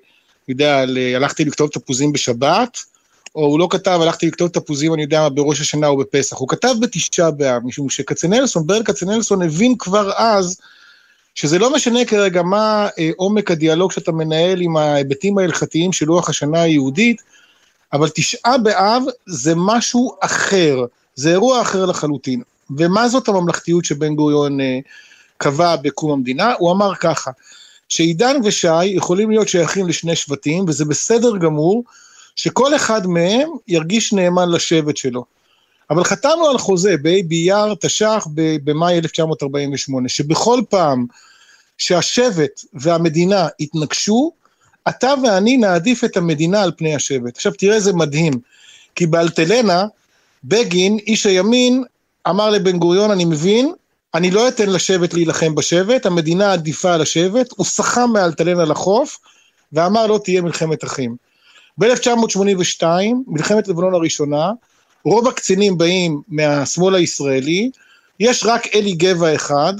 יודע, 0.49 0.81
על 0.81 0.99
אה, 0.99 1.17
הלכתי 1.17 1.45
לכתוב 1.45 1.71
תפוזים 1.71 2.13
בשבת, 2.13 2.79
או 3.35 3.45
הוא 3.45 3.59
לא 3.59 3.69
כתב 3.71 3.99
הלכתי 4.03 4.27
לכתוב 4.27 4.49
תפוזים, 4.49 4.95
אני 4.95 5.03
יודע 5.03 5.21
מה, 5.21 5.29
בראש 5.29 5.61
השנה 5.61 5.87
או 5.87 5.97
בפסח, 5.97 6.37
הוא 6.37 6.49
כתב 6.49 6.75
בתשעה 6.81 7.31
באב, 7.31 7.63
משום 7.65 7.91
שכצנלסון, 7.91 8.67
ברל 8.67 8.83
כצנלסון 8.83 9.43
הבין 9.43 9.75
כבר 9.79 10.13
אז, 10.17 10.61
שזה 11.35 11.59
לא 11.59 11.73
משנה 11.73 12.05
כרגע 12.05 12.43
מה 12.43 12.89
אה, 12.99 13.11
עומק 13.17 13.51
הדיאלוג 13.51 13.93
שאתה 13.93 14.13
מנהל 14.13 14.61
עם 14.61 14.77
ההיבטים 14.77 15.39
ההלכתיים 15.39 15.93
של 15.93 16.07
לוח 16.07 16.29
השנה 16.29 16.63
היהודית, 16.63 17.23
אבל 17.93 18.09
תשעה 18.09 18.59
באב 18.59 19.03
זה 19.27 19.53
משהו 19.57 20.17
אחר, 20.21 20.85
זה 21.15 21.31
אירוע 21.31 21.63
אחר 21.63 21.87
לחלוטין. 21.87 22.43
ומה 22.77 23.09
זאת 23.09 23.29
הממלכתיות 23.29 23.85
שבן 23.85 24.15
גוריון 24.15 24.61
אה, 24.61 24.79
קבע 25.37 25.77
בקום 25.77 26.11
המדינה? 26.11 26.55
הוא 26.59 26.73
אמר 26.73 26.95
ככה, 26.95 27.31
שעידן 27.89 28.37
ושי 28.45 28.85
יכולים 28.85 29.31
להיות 29.31 29.49
שייכים 29.49 29.89
לשני 29.89 30.17
שבטים, 30.17 30.65
וזה 30.69 30.85
בסדר 30.85 31.37
גמור 31.37 31.85
שכל 32.37 32.77
אחד 32.77 33.07
מהם 33.07 33.49
ירגיש 33.69 34.13
נאמן 34.13 34.49
לשבט 34.49 34.97
שלו. 34.97 35.25
אבל 35.91 36.05
חתמנו 36.05 36.47
על 36.47 36.59
חוזה 36.59 36.97
בה' 36.97 37.23
באייר 37.29 37.75
תש"ח 37.81 38.27
במאי 38.35 38.99
1948, 38.99 40.09
שבכל 40.09 40.61
פעם 40.69 41.07
שהשבט 41.79 42.65
והמדינה 42.75 43.49
יתנגשו, 43.61 44.33
אתה 44.89 45.15
ואני 45.25 45.57
נעדיף 45.57 46.05
את 46.05 46.17
המדינה 46.17 46.63
על 46.63 46.73
פני 46.77 46.95
השבט. 46.95 47.37
עכשיו 47.37 47.53
תראה 47.53 47.75
איזה 47.75 47.93
מדהים, 47.93 48.33
כי 48.95 49.07
באלטלנה, 49.07 49.85
בגין, 50.45 50.99
איש 51.07 51.27
הימין, 51.27 51.85
אמר 52.29 52.51
לבן 52.51 52.79
גוריון, 52.79 53.11
אני 53.11 53.25
מבין, 53.25 53.73
אני 54.15 54.31
לא 54.31 54.49
אתן 54.49 54.69
לשבט 54.71 55.15
להילחם 55.15 55.55
בשבט, 55.55 56.07
המדינה 56.07 56.53
עדיפה 56.53 56.95
על 56.95 57.03
השבט, 57.03 57.53
הוא 57.57 57.67
סחם 57.67 58.11
מאלטלנה 58.13 58.65
לחוף, 58.65 59.19
ואמר 59.73 60.07
לא 60.07 60.21
תהיה 60.25 60.43
מלחמת 60.43 60.85
אחים. 60.85 61.17
ב-1982, 61.79 62.85
מלחמת 63.27 63.69
לבנון 63.69 63.95
הראשונה, 63.95 64.53
רוב 65.05 65.29
הקצינים 65.29 65.79
באים 65.79 66.23
מהשמאל 66.29 66.95
הישראלי, 66.95 67.71
יש 68.21 68.45
רק 68.45 68.67
אלי 68.75 68.93
גבע 68.93 69.35
אחד, 69.35 69.73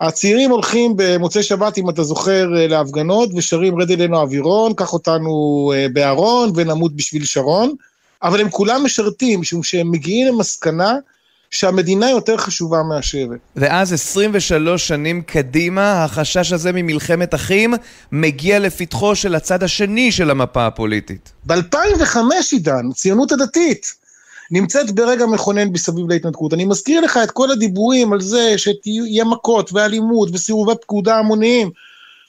הצעירים 0.00 0.50
הולכים 0.50 0.92
במוצאי 0.96 1.42
שבת, 1.42 1.78
אם 1.78 1.90
אתה 1.90 2.02
זוכר, 2.02 2.46
להפגנות, 2.50 3.30
ושרים 3.36 3.80
רד 3.80 3.90
אלינו 3.90 4.20
אווירון, 4.20 4.74
קח 4.74 4.92
אותנו 4.92 5.72
אה, 5.74 5.86
בארון 5.92 6.52
ונמות 6.54 6.96
בשביל 6.96 7.24
שרון, 7.24 7.74
אבל 8.22 8.40
הם 8.40 8.50
כולם 8.50 8.84
משרתים, 8.84 9.40
משום 9.40 9.62
שהם 9.62 9.90
מגיעים 9.90 10.26
למסקנה 10.34 10.94
שהמדינה 11.50 12.10
יותר 12.10 12.36
חשובה 12.36 12.82
מהשבט. 12.82 13.38
ואז 13.56 13.92
23 13.92 14.88
שנים 14.88 15.22
קדימה, 15.22 16.04
החשש 16.04 16.52
הזה 16.52 16.72
ממלחמת 16.72 17.34
אחים 17.34 17.74
מגיע 18.12 18.58
לפתחו 18.58 19.14
של 19.14 19.34
הצד 19.34 19.62
השני 19.62 20.12
של 20.12 20.30
המפה 20.30 20.66
הפוליטית. 20.66 21.32
ב-2005, 21.46 22.16
עידן, 22.52 22.88
הציונות 22.90 23.32
הדתית. 23.32 24.02
נמצאת 24.50 24.90
ברגע 24.90 25.26
מכונן 25.26 25.68
מסביב 25.68 26.08
להתנתקות. 26.08 26.54
אני 26.54 26.64
מזכיר 26.64 27.00
לך 27.00 27.18
את 27.24 27.30
כל 27.30 27.50
הדיבורים 27.50 28.12
על 28.12 28.20
זה 28.20 28.54
שתהיה 28.56 29.24
מכות 29.24 29.72
ואלימות 29.72 30.28
וסירובי 30.32 30.72
פקודה 30.82 31.18
המוניים, 31.18 31.70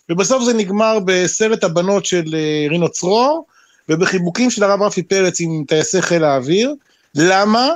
ובסוף 0.10 0.44
זה 0.44 0.54
נגמר 0.54 0.98
בסרט 1.06 1.64
הבנות 1.64 2.06
של 2.06 2.24
אה, 2.34 2.66
רינו 2.70 2.90
צרור, 2.90 3.46
ובחיבוקים 3.90 4.50
של 4.50 4.64
הרב 4.64 4.82
רפי 4.82 5.04
פרץ 5.04 5.42
עם 5.42 5.64
טייסי 5.68 6.02
חיל 6.02 6.24
האוויר. 6.24 6.76
למה? 7.16 7.70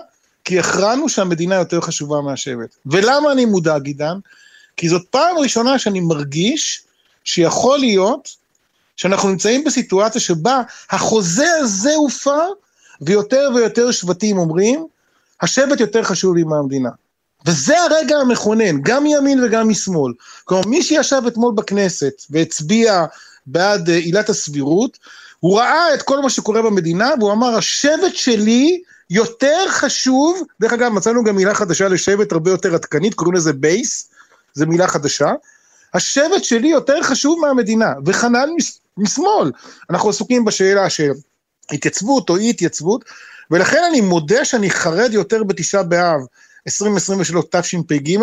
כי 0.43 0.59
הכרענו 0.59 1.09
שהמדינה 1.09 1.55
יותר 1.55 1.81
חשובה 1.81 2.21
מהשבט. 2.21 2.75
ולמה 2.85 3.31
אני 3.31 3.45
מודאג, 3.45 3.85
עידן? 3.85 4.17
כי 4.77 4.89
זאת 4.89 5.07
פעם 5.09 5.37
ראשונה 5.37 5.79
שאני 5.79 5.99
מרגיש 5.99 6.83
שיכול 7.23 7.79
להיות 7.79 8.29
שאנחנו 8.97 9.29
נמצאים 9.29 9.63
בסיטואציה 9.63 10.21
שבה 10.21 10.61
החוזה 10.89 11.51
הזה 11.59 11.95
הופר, 11.95 12.47
ויותר 13.01 13.49
ויותר 13.55 13.91
שבטים 13.91 14.37
אומרים, 14.37 14.87
השבט 15.41 15.79
יותר 15.79 16.03
חשוב 16.03 16.35
לי 16.35 16.43
מהמדינה. 16.43 16.89
וזה 17.45 17.81
הרגע 17.81 18.17
המכונן, 18.17 18.81
גם 18.81 19.03
מימין 19.03 19.43
וגם 19.43 19.69
משמאל. 19.69 20.13
כלומר, 20.45 20.67
מי 20.67 20.83
שישב 20.83 21.21
אתמול 21.27 21.53
בכנסת 21.55 22.13
והצביע 22.29 23.05
בעד 23.47 23.89
אה, 23.89 23.95
עילת 23.95 24.29
הסבירות, 24.29 24.97
הוא 25.39 25.59
ראה 25.59 25.93
את 25.93 26.01
כל 26.01 26.21
מה 26.21 26.29
שקורה 26.29 26.61
במדינה, 26.61 27.09
והוא 27.19 27.31
אמר, 27.31 27.55
השבט 27.55 28.15
שלי 28.15 28.81
יותר 29.09 29.67
חשוב, 29.69 30.41
דרך 30.59 30.73
אגב, 30.73 30.91
מצאנו 30.91 31.23
גם 31.23 31.35
מילה 31.35 31.53
חדשה 31.53 31.87
לשבט 31.87 32.31
הרבה 32.31 32.51
יותר 32.51 32.75
עדכנית, 32.75 33.13
קוראים 33.13 33.35
לזה 33.35 33.53
בייס, 33.53 34.09
זו 34.53 34.67
מילה 34.67 34.87
חדשה. 34.87 35.31
השבט 35.93 36.43
שלי 36.43 36.67
יותר 36.67 37.03
חשוב 37.03 37.39
מהמדינה, 37.45 37.93
וכנ"ל 38.05 38.49
משמאל. 38.97 39.51
אנחנו 39.89 40.09
עסוקים 40.09 40.45
בשאלה 40.45 40.89
של 40.89 41.11
התייצבות 41.71 42.29
או 42.29 42.37
אי 42.37 42.49
התייצבות, 42.49 43.05
ולכן 43.51 43.83
אני 43.89 44.01
מודה 44.01 44.45
שאני 44.45 44.69
חרד 44.69 45.13
יותר 45.13 45.43
בתשעה 45.43 45.83
באב 45.83 46.19
2023 46.67 47.45
תשפ"ג, 47.51 48.17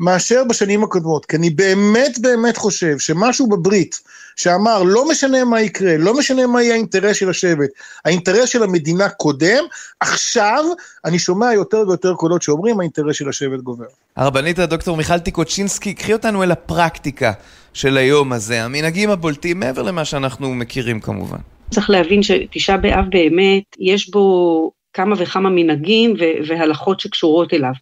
מאשר 0.00 0.44
בשנים 0.48 0.84
הקודמות, 0.84 1.26
כי 1.26 1.36
אני 1.36 1.50
באמת 1.50 2.18
באמת 2.18 2.56
חושב 2.56 2.98
שמשהו 2.98 3.48
בברית 3.48 4.00
שאמר 4.36 4.82
לא 4.82 5.08
משנה 5.08 5.44
מה 5.44 5.60
יקרה, 5.60 5.96
לא 5.96 6.18
משנה 6.18 6.46
מה 6.46 6.62
יהיה 6.62 6.74
האינטרס 6.74 7.16
של 7.16 7.30
השבט, 7.30 7.70
האינטרס 8.04 8.48
של 8.48 8.62
המדינה 8.62 9.08
קודם, 9.08 9.64
עכשיו 10.00 10.64
אני 11.04 11.18
שומע 11.18 11.54
יותר 11.54 11.84
ויותר 11.88 12.14
קולות 12.14 12.42
שאומרים 12.42 12.80
האינטרס 12.80 13.16
של 13.16 13.28
השבט 13.28 13.60
גובר. 13.60 13.84
הרבנית 14.16 14.58
הדוקטור 14.58 14.96
מיכל 14.96 15.18
טיקוצ'ינסקי, 15.18 15.94
קחי 15.94 16.12
אותנו 16.12 16.42
אל 16.42 16.50
הפרקטיקה 16.50 17.32
של 17.74 17.96
היום 17.96 18.32
הזה, 18.32 18.64
המנהגים 18.64 19.10
הבולטים 19.10 19.60
מעבר 19.60 19.82
למה 19.82 20.04
שאנחנו 20.04 20.54
מכירים 20.54 21.00
כמובן. 21.00 21.38
צריך 21.70 21.90
להבין 21.90 22.22
שתשעה 22.22 22.76
באב 22.76 23.04
באמת, 23.10 23.76
יש 23.78 24.10
בו 24.10 24.70
כמה 24.92 25.14
וכמה 25.18 25.50
מנהגים 25.50 26.14
והלכות 26.46 27.00
שקשורות 27.00 27.54
אליו. 27.54 27.72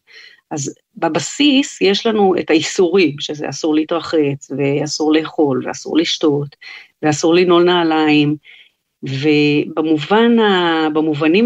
אז 0.50 0.74
בבסיס 0.96 1.80
יש 1.80 2.06
לנו 2.06 2.34
את 2.40 2.50
האיסורים, 2.50 3.16
שזה 3.20 3.48
אסור 3.48 3.74
להתרחץ, 3.74 4.50
ואסור 4.58 5.12
לאכול, 5.12 5.62
ואסור 5.66 5.98
לשתות, 5.98 6.56
ואסור 7.02 7.34
לנעול 7.34 7.64
נעליים, 7.64 8.36
ובמובנים 9.02 10.28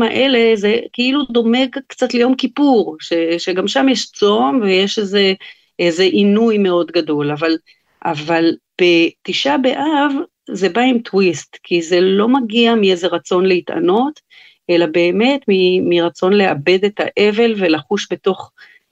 האלה 0.02 0.56
זה 0.56 0.76
כאילו 0.92 1.20
דומה 1.30 1.58
קצת 1.88 2.14
ליום 2.14 2.34
כיפור, 2.34 2.96
ש, 3.00 3.12
שגם 3.38 3.68
שם 3.68 3.88
יש 3.88 4.10
צום 4.10 4.60
ויש 4.62 4.98
איזה, 4.98 5.34
איזה 5.78 6.02
עינוי 6.02 6.58
מאוד 6.58 6.90
גדול, 6.90 7.30
אבל, 7.30 7.56
אבל 8.04 8.52
בתשעה 8.80 9.58
באב 9.58 10.12
זה 10.50 10.68
בא 10.68 10.80
עם 10.80 10.98
טוויסט, 10.98 11.58
כי 11.62 11.82
זה 11.82 12.00
לא 12.00 12.28
מגיע 12.28 12.74
מאיזה 12.74 13.06
רצון 13.06 13.46
להתענות, 13.46 14.20
אלא 14.70 14.86
באמת 14.86 15.40
מ, 15.48 15.88
מרצון 15.88 16.32
לאבד 16.32 16.84
את 16.84 17.00
האבל 17.00 17.54
ולחוש 17.56 18.06
בתוך, 18.10 18.50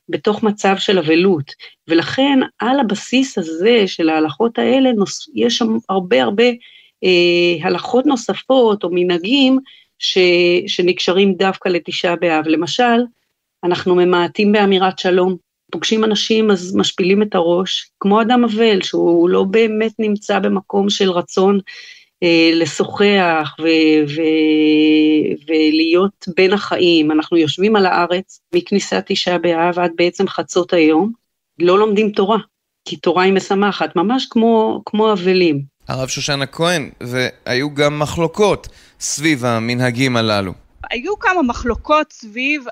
בתוך 0.08 0.42
מצב 0.42 0.76
של 0.78 0.98
אבלות. 0.98 1.52
ולכן 1.88 2.38
על 2.58 2.80
הבסיס 2.80 3.38
הזה 3.38 3.86
של 3.86 4.08
ההלכות 4.08 4.58
האלה, 4.58 4.92
נוס, 4.92 5.28
יש 5.34 5.58
שם 5.58 5.76
הרבה 5.88 6.22
הרבה 6.22 6.44
אה, 7.04 7.68
הלכות 7.68 8.06
נוספות 8.06 8.84
או 8.84 8.88
מנהגים 8.92 9.58
ש, 9.98 10.18
שנקשרים 10.66 11.34
דווקא 11.34 11.68
לתשעה 11.68 12.16
באב. 12.16 12.48
למשל, 12.48 13.02
אנחנו 13.64 13.94
ממעטים 13.94 14.52
באמירת 14.52 14.98
שלום. 14.98 15.36
פוגשים 15.72 16.04
אנשים 16.04 16.50
אז 16.50 16.76
משפילים 16.76 17.22
את 17.22 17.34
הראש, 17.34 17.90
כמו 18.00 18.22
אדם 18.22 18.44
אבל, 18.44 18.82
שהוא 18.82 19.28
לא 19.28 19.44
באמת 19.44 19.92
נמצא 19.98 20.38
במקום 20.38 20.90
של 20.90 21.10
רצון 21.10 21.60
לשוחח 22.52 23.54
ו- 23.60 24.04
ו- 24.08 25.48
ולהיות 25.48 26.28
בין 26.36 26.52
החיים. 26.52 27.10
אנחנו 27.10 27.36
יושבים 27.36 27.76
על 27.76 27.86
הארץ 27.86 28.40
מכניסת 28.54 29.04
תשעה 29.06 29.38
באב 29.38 29.78
עד 29.78 29.90
בעצם 29.96 30.28
חצות 30.28 30.72
היום, 30.72 31.12
לא 31.58 31.78
לומדים 31.78 32.10
תורה, 32.10 32.38
כי 32.88 32.96
תורה 32.96 33.24
היא 33.24 33.32
משמחת, 33.32 33.96
ממש 33.96 34.26
כמו, 34.30 34.82
כמו 34.86 35.12
אבלים. 35.12 35.62
הרב 35.88 36.08
שושנה 36.08 36.46
כהן, 36.46 36.90
והיו 37.00 37.74
גם 37.74 37.98
מחלוקות 37.98 38.68
סביב 39.00 39.44
המנהגים 39.44 40.16
הללו. 40.16 40.52
היו 40.90 41.18
כמה 41.18 41.42
מחלוקות 41.42 42.12
סביב 42.12 42.64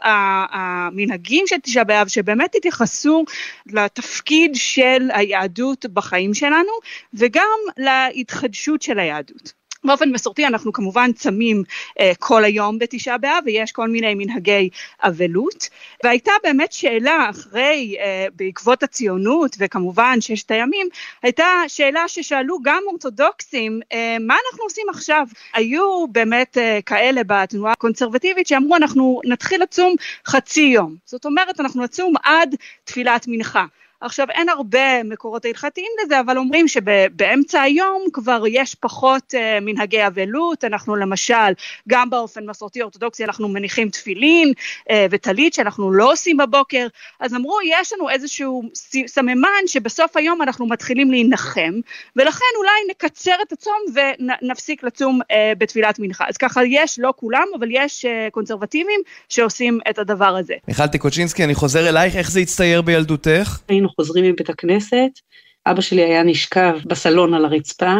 המנהגים 0.53 1.45
של 1.47 1.57
תשעה 1.59 1.85
באב, 1.85 2.09
שבאמת 2.09 2.55
התייחסו 2.55 3.25
לתפקיד 3.67 4.51
של 4.55 5.09
היהדות 5.13 5.87
בחיים 5.87 6.35
שלנו, 6.35 6.73
וגם 7.15 7.59
להתחדשות 7.77 8.83
של 8.83 8.99
היהדות. 8.99 9.60
באופן 9.85 10.11
מסורתי 10.11 10.47
אנחנו 10.47 10.73
כמובן 10.73 11.13
צמים 11.13 11.63
אה, 12.01 12.13
כל 12.19 12.45
היום 12.45 12.79
בתשעה 12.79 13.19
באב 13.19 13.43
ויש 13.47 13.73
כל 13.73 13.89
מיני 13.89 14.15
מנהגי 14.15 14.69
אבלות. 15.01 15.69
והייתה 16.05 16.33
באמת 16.43 16.73
שאלה 16.73 17.31
אחרי 17.31 17.97
אה, 18.01 18.27
בעקבות 18.37 18.83
הציונות 18.83 19.57
וכמובן 19.59 20.21
ששת 20.21 20.51
הימים 20.51 20.89
הייתה 21.23 21.47
שאלה 21.69 22.09
ששאלו 22.09 22.59
גם 22.63 22.83
אורתודוקסים 22.87 23.81
אה, 23.93 24.17
מה 24.21 24.35
אנחנו 24.35 24.65
עושים 24.65 24.87
עכשיו? 24.91 25.27
היו 25.55 26.07
באמת 26.09 26.59
אה, 26.59 26.79
כאלה 26.87 27.21
בתנועה 27.27 27.73
הקונסרבטיבית 27.73 28.47
שאמרו 28.47 28.77
אנחנו 28.77 29.21
נתחיל 29.25 29.63
לצום 29.63 29.95
חצי 30.27 30.61
יום 30.61 30.97
זאת 31.05 31.25
אומרת 31.25 31.61
אנחנו 31.61 31.83
נצום 31.83 32.15
עד 32.23 32.55
תפילת 32.85 33.25
מנחה 33.29 33.65
עכשיו 34.01 34.27
אין 34.31 34.49
הרבה 34.49 35.03
מקורות 35.03 35.45
הלכתיים 35.45 35.87
לזה, 36.05 36.21
אבל 36.21 36.39
אומרים 36.39 36.69
שבאמצע 36.69 37.61
היום 37.61 38.03
כבר 38.13 38.43
יש 38.49 38.75
פחות 38.75 39.35
uh, 39.35 39.65
מנהגי 39.65 40.07
אבלות, 40.07 40.65
אנחנו 40.65 40.97
למשל, 40.97 41.53
גם 41.89 42.11
באופן 42.11 42.47
מסורתי 42.47 42.83
אורתודוקסי 42.83 43.25
אנחנו 43.25 43.49
מניחים 43.49 43.89
תפילין 43.89 44.53
uh, 44.53 44.93
וטלית 45.11 45.55
שאנחנו 45.55 45.93
לא 45.93 46.13
עושים 46.13 46.37
בבוקר, 46.37 46.87
אז 47.21 47.35
אמרו 47.35 47.59
יש 47.69 47.93
לנו 47.93 48.11
איזשהו 48.11 48.63
סממן 49.07 49.67
שבסוף 49.67 50.17
היום 50.17 50.43
אנחנו 50.43 50.67
מתחילים 50.67 51.11
להנחם, 51.11 51.73
ולכן 52.17 52.45
אולי 52.59 52.71
נקצר 52.91 53.37
את 53.43 53.53
הצום 53.53 53.79
ונפסיק 53.95 54.83
לצום 54.83 55.21
uh, 55.23 55.35
בתפילת 55.59 55.99
מנחה. 55.99 56.25
אז 56.29 56.37
ככה 56.37 56.61
יש, 56.67 56.99
לא 56.99 57.13
כולם, 57.17 57.47
אבל 57.59 57.69
יש 57.71 58.05
uh, 58.05 58.31
קונסרבטיבים 58.31 59.01
שעושים 59.29 59.81
את 59.91 59.99
הדבר 59.99 60.37
הזה. 60.37 60.55
מיכל 60.69 60.87
טיקוצ'ינסקי, 60.87 61.45
אני 61.45 61.55
חוזר 61.55 61.89
אלייך, 61.89 62.17
איך 62.17 62.31
זה 62.31 62.41
הצטייר 62.41 62.83
בילדותך? 62.83 63.59
היינו 63.69 63.90
חוזרים 63.97 64.25
מבית 64.25 64.51
הכנסת, 64.51 65.11
אבא 65.67 65.81
שלי 65.81 66.03
היה 66.03 66.23
נשכב 66.23 66.79
בסלון 66.87 67.35
על 67.35 67.45
הרצפה, 67.45 67.97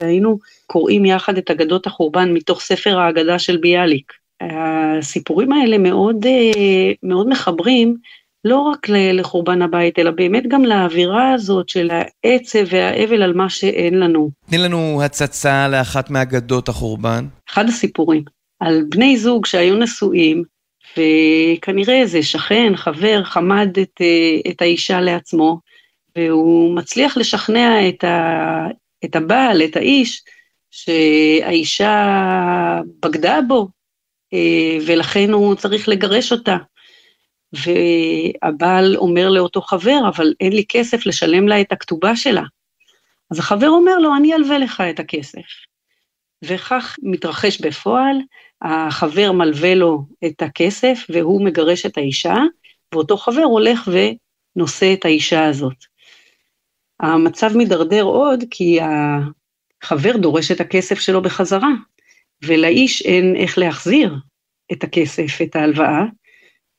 והיינו 0.00 0.38
קוראים 0.66 1.04
יחד 1.04 1.38
את 1.38 1.50
אגדות 1.50 1.86
החורבן 1.86 2.32
מתוך 2.32 2.60
ספר 2.60 2.98
האגדה 2.98 3.38
של 3.38 3.56
ביאליק. 3.56 4.12
הסיפורים 4.40 5.52
האלה 5.52 5.78
מאוד, 5.78 6.26
אה, 6.26 6.92
מאוד 7.02 7.28
מחברים, 7.28 7.96
לא 8.44 8.58
רק 8.58 8.88
לחורבן 8.88 9.62
הבית, 9.62 9.98
אלא 9.98 10.10
באמת 10.10 10.42
גם 10.48 10.64
לאווירה 10.64 11.32
הזאת 11.32 11.68
של 11.68 11.90
העצב 11.90 12.64
והאבל 12.70 13.22
על 13.22 13.32
מה 13.32 13.48
שאין 13.48 14.00
לנו. 14.00 14.30
תני 14.46 14.58
לנו 14.58 15.02
הצצה 15.02 15.68
לאחת 15.68 16.10
מאגדות 16.10 16.68
החורבן. 16.68 17.26
אחד 17.50 17.68
הסיפורים, 17.68 18.22
על 18.60 18.82
בני 18.88 19.16
זוג 19.16 19.46
שהיו 19.46 19.76
נשואים, 19.76 20.42
וכנראה 20.96 22.00
איזה 22.00 22.22
שכן, 22.22 22.72
חבר, 22.76 23.24
חמד 23.24 23.78
את, 23.82 24.00
אה, 24.00 24.50
את 24.50 24.62
האישה 24.62 25.00
לעצמו, 25.00 25.58
והוא 26.16 26.76
מצליח 26.76 27.16
לשכנע 27.16 27.88
את, 27.88 28.04
ה, 28.04 28.66
את 29.04 29.16
הבעל, 29.16 29.62
את 29.62 29.76
האיש, 29.76 30.22
שהאישה 30.70 31.96
בגדה 33.02 33.38
בו, 33.48 33.68
אה, 34.32 34.78
ולכן 34.86 35.30
הוא 35.30 35.54
צריך 35.54 35.88
לגרש 35.88 36.32
אותה. 36.32 36.56
והבעל 37.52 38.96
אומר 38.96 39.28
לאותו 39.28 39.60
חבר, 39.62 40.00
אבל 40.08 40.34
אין 40.40 40.52
לי 40.52 40.64
כסף 40.68 41.06
לשלם 41.06 41.48
לה 41.48 41.60
את 41.60 41.72
הכתובה 41.72 42.16
שלה. 42.16 42.42
אז 43.30 43.38
החבר 43.38 43.68
אומר 43.68 43.98
לו, 43.98 44.16
אני 44.16 44.34
אלווה 44.34 44.58
לך 44.58 44.82
את 44.90 45.00
הכסף. 45.00 45.40
וכך 46.42 46.96
מתרחש 47.02 47.60
בפועל, 47.60 48.16
החבר 48.62 49.32
מלווה 49.32 49.74
לו 49.74 50.04
את 50.26 50.42
הכסף 50.42 51.06
והוא 51.08 51.44
מגרש 51.44 51.86
את 51.86 51.98
האישה, 51.98 52.36
ואותו 52.92 53.16
חבר 53.16 53.42
הולך 53.42 53.88
ונושא 54.56 54.92
את 54.92 55.04
האישה 55.04 55.46
הזאת. 55.46 55.84
המצב 57.00 57.56
מידרדר 57.56 58.02
עוד 58.02 58.44
כי 58.50 58.78
החבר 59.82 60.16
דורש 60.16 60.50
את 60.50 60.60
הכסף 60.60 61.00
שלו 61.00 61.22
בחזרה, 61.22 61.70
ולאיש 62.42 63.02
אין 63.02 63.36
איך 63.36 63.58
להחזיר 63.58 64.14
את 64.72 64.84
הכסף, 64.84 65.42
את 65.42 65.56
ההלוואה, 65.56 66.04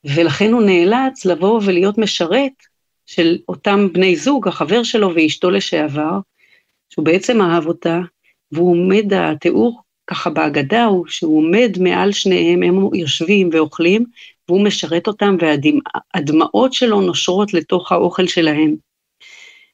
ולכן 0.03 0.51
הוא 0.51 0.61
נאלץ 0.61 1.25
לבוא 1.25 1.61
ולהיות 1.65 1.97
משרת 1.97 2.51
של 3.05 3.37
אותם 3.49 3.87
בני 3.93 4.15
זוג, 4.15 4.47
החבר 4.47 4.83
שלו 4.83 5.15
ואשתו 5.15 5.49
לשעבר, 5.49 6.19
שהוא 6.89 7.05
בעצם 7.05 7.41
אהב 7.41 7.67
אותה, 7.67 7.99
והוא 8.53 8.71
עומד, 8.71 9.13
התיאור 9.13 9.81
ככה 10.07 10.29
בהגדה 10.29 10.85
הוא 10.85 11.05
שהוא 11.07 11.37
עומד 11.37 11.71
מעל 11.79 12.11
שניהם, 12.11 12.63
הם 12.63 12.95
יושבים 12.95 13.49
ואוכלים, 13.53 14.05
והוא 14.47 14.63
משרת 14.63 15.07
אותם, 15.07 15.35
והדמעות 15.39 16.73
שלו 16.73 17.01
נושרות 17.01 17.53
לתוך 17.53 17.91
האוכל 17.91 18.27
שלהם. 18.27 18.75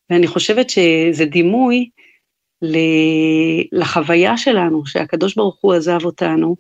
ואני 0.09 0.27
חושבת 0.27 0.69
שזה 0.69 1.25
דימוי 1.25 1.89
לחוויה 3.71 4.38
שלנו, 4.38 4.86
שהקדוש 4.86 5.36
ברוך 5.36 5.57
הוא 5.62 5.74
עזב 5.74 6.05
אותנו, 6.05 6.55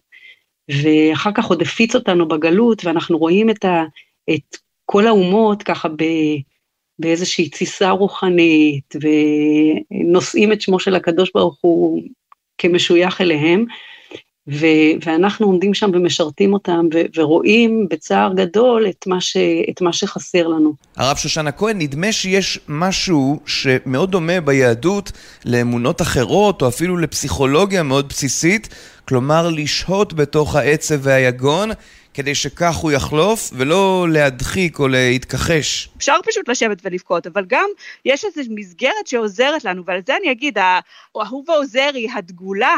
ואחר 0.69 1.31
כך 1.35 1.45
עוד 1.45 1.61
הפיץ 1.61 1.95
אותנו 1.95 2.27
בגלות, 2.27 2.85
ואנחנו 2.85 3.17
רואים 3.17 3.49
את, 3.49 3.65
ה, 3.65 3.83
את 4.29 4.57
כל 4.85 5.07
האומות 5.07 5.63
ככה 5.63 5.89
ב, 5.89 6.03
באיזושהי 6.99 7.49
תסיסה 7.49 7.89
רוחנית, 7.89 8.95
ונושאים 9.01 10.51
את 10.51 10.61
שמו 10.61 10.79
של 10.79 10.95
הקדוש 10.95 11.31
ברוך 11.35 11.57
הוא 11.61 12.01
כמשוייך 12.57 13.21
אליהם, 13.21 13.65
ו- 14.47 15.05
ואנחנו 15.05 15.45
עומדים 15.45 15.73
שם 15.73 15.91
ומשרתים 15.93 16.53
אותם, 16.53 16.85
ו- 16.93 17.19
ורואים 17.19 17.87
בצער 17.89 18.33
גדול 18.33 18.87
את 18.89 19.07
מה, 19.07 19.21
ש- 19.21 19.37
את 19.69 19.81
מה 19.81 19.93
שחסר 19.93 20.47
לנו. 20.47 20.73
הרב 20.97 21.17
שושנה 21.17 21.51
כהן, 21.51 21.77
נדמה 21.81 22.11
שיש 22.11 22.59
משהו 22.67 23.39
שמאוד 23.45 24.11
דומה 24.11 24.41
ביהדות 24.41 25.11
לאמונות 25.45 26.01
אחרות, 26.01 26.61
או 26.61 26.67
אפילו 26.67 26.97
לפסיכולוגיה 26.97 27.83
מאוד 27.83 28.09
בסיסית, 28.09 28.75
כלומר 29.07 29.49
לשהות 29.49 30.13
בתוך 30.13 30.55
העצב 30.55 30.95
והיגון. 31.01 31.69
כדי 32.19 32.35
שכך 32.35 32.75
הוא 32.75 32.91
יחלוף, 32.91 33.49
ולא 33.53 34.07
להדחיק 34.09 34.79
או 34.79 34.87
להתכחש. 34.87 35.89
אפשר 35.97 36.15
פשוט 36.25 36.49
לשבת 36.49 36.77
ולבכות, 36.83 37.27
אבל 37.27 37.45
גם 37.47 37.69
יש 38.05 38.25
איזו 38.25 38.41
מסגרת 38.49 39.07
שעוזרת 39.07 39.63
לנו, 39.65 39.85
ועל 39.85 40.01
זה 40.05 40.17
אני 40.17 40.31
אגיד, 40.31 40.57
האהובה 41.15 41.53
עוזרי, 41.53 42.07
הדגולה, 42.15 42.75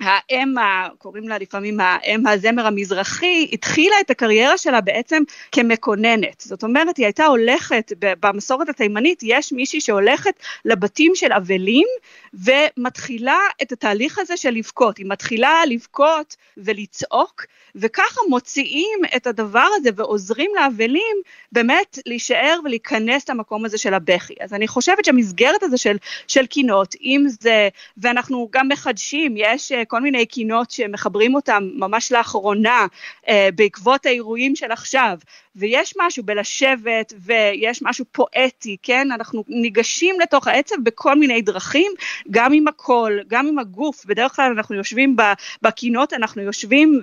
האם, 0.00 0.54
קוראים 0.98 1.28
לה 1.28 1.38
לפעמים 1.38 1.80
האם 1.80 2.26
הזמר 2.26 2.66
המזרחי, 2.66 3.48
התחילה 3.52 3.96
את 4.00 4.10
הקריירה 4.10 4.58
שלה 4.58 4.80
בעצם 4.80 5.22
כמקוננת. 5.52 6.40
זאת 6.40 6.62
אומרת, 6.62 6.96
היא 6.96 7.06
הייתה 7.06 7.26
הולכת, 7.26 7.92
במסורת 7.98 8.68
התימנית 8.68 9.20
יש 9.22 9.52
מישהי 9.52 9.80
שהולכת 9.80 10.34
לבתים 10.64 11.12
של 11.14 11.32
אבלים 11.32 11.86
ומתחילה 12.34 13.38
את 13.62 13.72
התהליך 13.72 14.18
הזה 14.18 14.36
של 14.36 14.50
לבכות. 14.50 14.98
היא 14.98 15.06
מתחילה 15.08 15.62
לבכות 15.66 16.36
ולצעוק, 16.56 17.44
וככה 17.74 18.20
מוציאים 18.28 18.98
את 19.16 19.26
הדבר 19.26 19.66
הזה 19.76 19.90
ועוזרים 19.96 20.50
לאבלים 20.60 21.16
באמת 21.52 21.98
להישאר 22.06 22.58
ולהיכנס 22.64 23.28
למקום 23.28 23.64
הזה 23.64 23.78
של 23.78 23.94
הבכי. 23.94 24.34
אז 24.40 24.54
אני 24.54 24.68
חושבת 24.68 25.04
שהמסגרת 25.04 25.62
הזה 25.62 25.76
של, 25.76 25.96
של 26.28 26.46
קינות, 26.46 26.94
אם 27.02 27.26
זה, 27.28 27.68
ואנחנו 27.96 28.48
גם 28.50 28.68
מחדשים, 28.68 29.34
יש 29.36 29.72
כל 29.92 30.00
מיני 30.00 30.26
קינות 30.26 30.70
שמחברים 30.70 31.34
אותם 31.34 31.68
ממש 31.74 32.12
לאחרונה 32.12 32.86
אה, 33.28 33.48
בעקבות 33.54 34.06
האירועים 34.06 34.56
של 34.56 34.72
עכשיו, 34.72 35.18
ויש 35.56 35.94
משהו 36.00 36.22
בלשבת 36.24 37.12
ויש 37.18 37.82
משהו 37.82 38.04
פואטי, 38.12 38.76
כן? 38.82 39.08
אנחנו 39.12 39.44
ניגשים 39.48 40.20
לתוך 40.20 40.46
העצב 40.46 40.76
בכל 40.82 41.18
מיני 41.18 41.42
דרכים, 41.42 41.92
גם 42.30 42.52
עם 42.52 42.68
הקול, 42.68 43.20
גם 43.28 43.46
עם 43.46 43.58
הגוף, 43.58 44.04
בדרך 44.06 44.36
כלל 44.36 44.52
אנחנו 44.56 44.76
יושבים 44.76 45.16
בקינות, 45.62 46.12
אנחנו 46.12 46.42
יושבים 46.42 47.00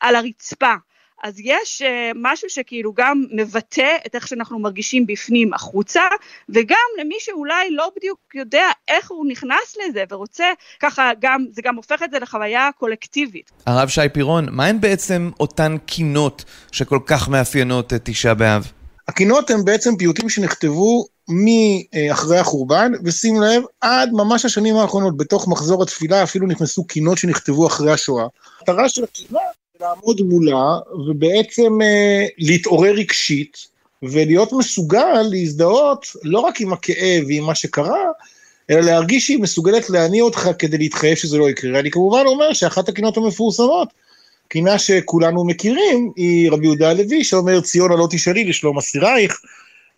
על 0.00 0.16
הרצפה. 0.16 0.74
אז 1.22 1.34
יש 1.38 1.82
uh, 1.82 1.86
משהו 2.14 2.50
שכאילו 2.50 2.92
גם 2.96 3.24
מבטא 3.30 3.96
את 4.06 4.14
איך 4.14 4.28
שאנחנו 4.28 4.58
מרגישים 4.58 5.06
בפנים 5.06 5.54
החוצה, 5.54 6.02
וגם 6.48 6.76
למי 7.00 7.14
שאולי 7.18 7.70
לא 7.70 7.90
בדיוק 7.96 8.18
יודע 8.34 8.66
איך 8.88 9.10
הוא 9.10 9.26
נכנס 9.26 9.76
לזה 9.84 10.04
ורוצה, 10.10 10.44
ככה 10.80 11.10
גם, 11.20 11.46
זה 11.52 11.62
גם 11.62 11.76
הופך 11.76 12.02
את 12.02 12.10
זה 12.10 12.18
לחוויה 12.18 12.70
קולקטיבית. 12.78 13.50
הרב 13.66 13.88
שי 13.88 14.08
פירון, 14.12 14.46
מה 14.50 14.66
הן 14.66 14.80
בעצם 14.80 15.30
אותן 15.40 15.76
קינות 15.86 16.44
שכל 16.72 16.98
כך 17.06 17.28
מאפיינות 17.28 17.92
את 17.92 18.00
תשעה 18.04 18.34
באב? 18.34 18.72
הקינות 19.08 19.50
הן 19.50 19.64
בעצם 19.64 19.96
פיוטים 19.96 20.28
שנכתבו 20.28 21.06
מאחרי 21.28 22.38
החורבן, 22.38 22.92
ושים 23.04 23.42
לב, 23.42 23.62
עד 23.80 24.10
ממש 24.12 24.44
השנים 24.44 24.76
האחרונות, 24.76 25.16
בתוך 25.16 25.48
מחזור 25.48 25.82
התפילה 25.82 26.22
אפילו 26.22 26.46
נכנסו 26.46 26.84
קינות 26.84 27.18
שנכתבו 27.18 27.66
אחרי 27.66 27.92
השואה. 27.92 28.24
המטרה 28.60 28.88
של 28.88 29.04
הקינה 29.04 29.38
לעמוד 29.82 30.20
מולה 30.20 30.78
ובעצם 31.06 31.82
אה, 31.82 32.26
להתעורר 32.38 32.92
רגשית 32.92 33.66
ולהיות 34.02 34.52
מסוגל 34.52 35.22
להזדהות 35.30 36.06
לא 36.22 36.40
רק 36.40 36.60
עם 36.60 36.72
הכאב 36.72 37.24
ועם 37.28 37.44
מה 37.44 37.54
שקרה, 37.54 38.04
אלא 38.70 38.80
להרגיש 38.80 39.26
שהיא 39.26 39.38
מסוגלת 39.38 39.90
להניע 39.90 40.22
אותך 40.22 40.48
כדי 40.58 40.78
להתחייב 40.78 41.16
שזה 41.16 41.38
לא 41.38 41.50
יקרה. 41.50 41.80
אני 41.80 41.90
כמובן 41.90 42.22
אומר 42.26 42.52
שאחת 42.52 42.88
הקינות 42.88 43.16
המפורסמות, 43.16 43.88
קינה 44.48 44.78
שכולנו 44.78 45.44
מכירים, 45.44 46.12
היא 46.16 46.50
רבי 46.50 46.66
יהודה 46.66 46.90
הלוי, 46.90 47.24
שאומר 47.24 47.60
ציון 47.60 47.92
הלא 47.92 48.06
תשאלי 48.10 48.44
לשלום 48.44 48.78
אסירייך, 48.78 49.40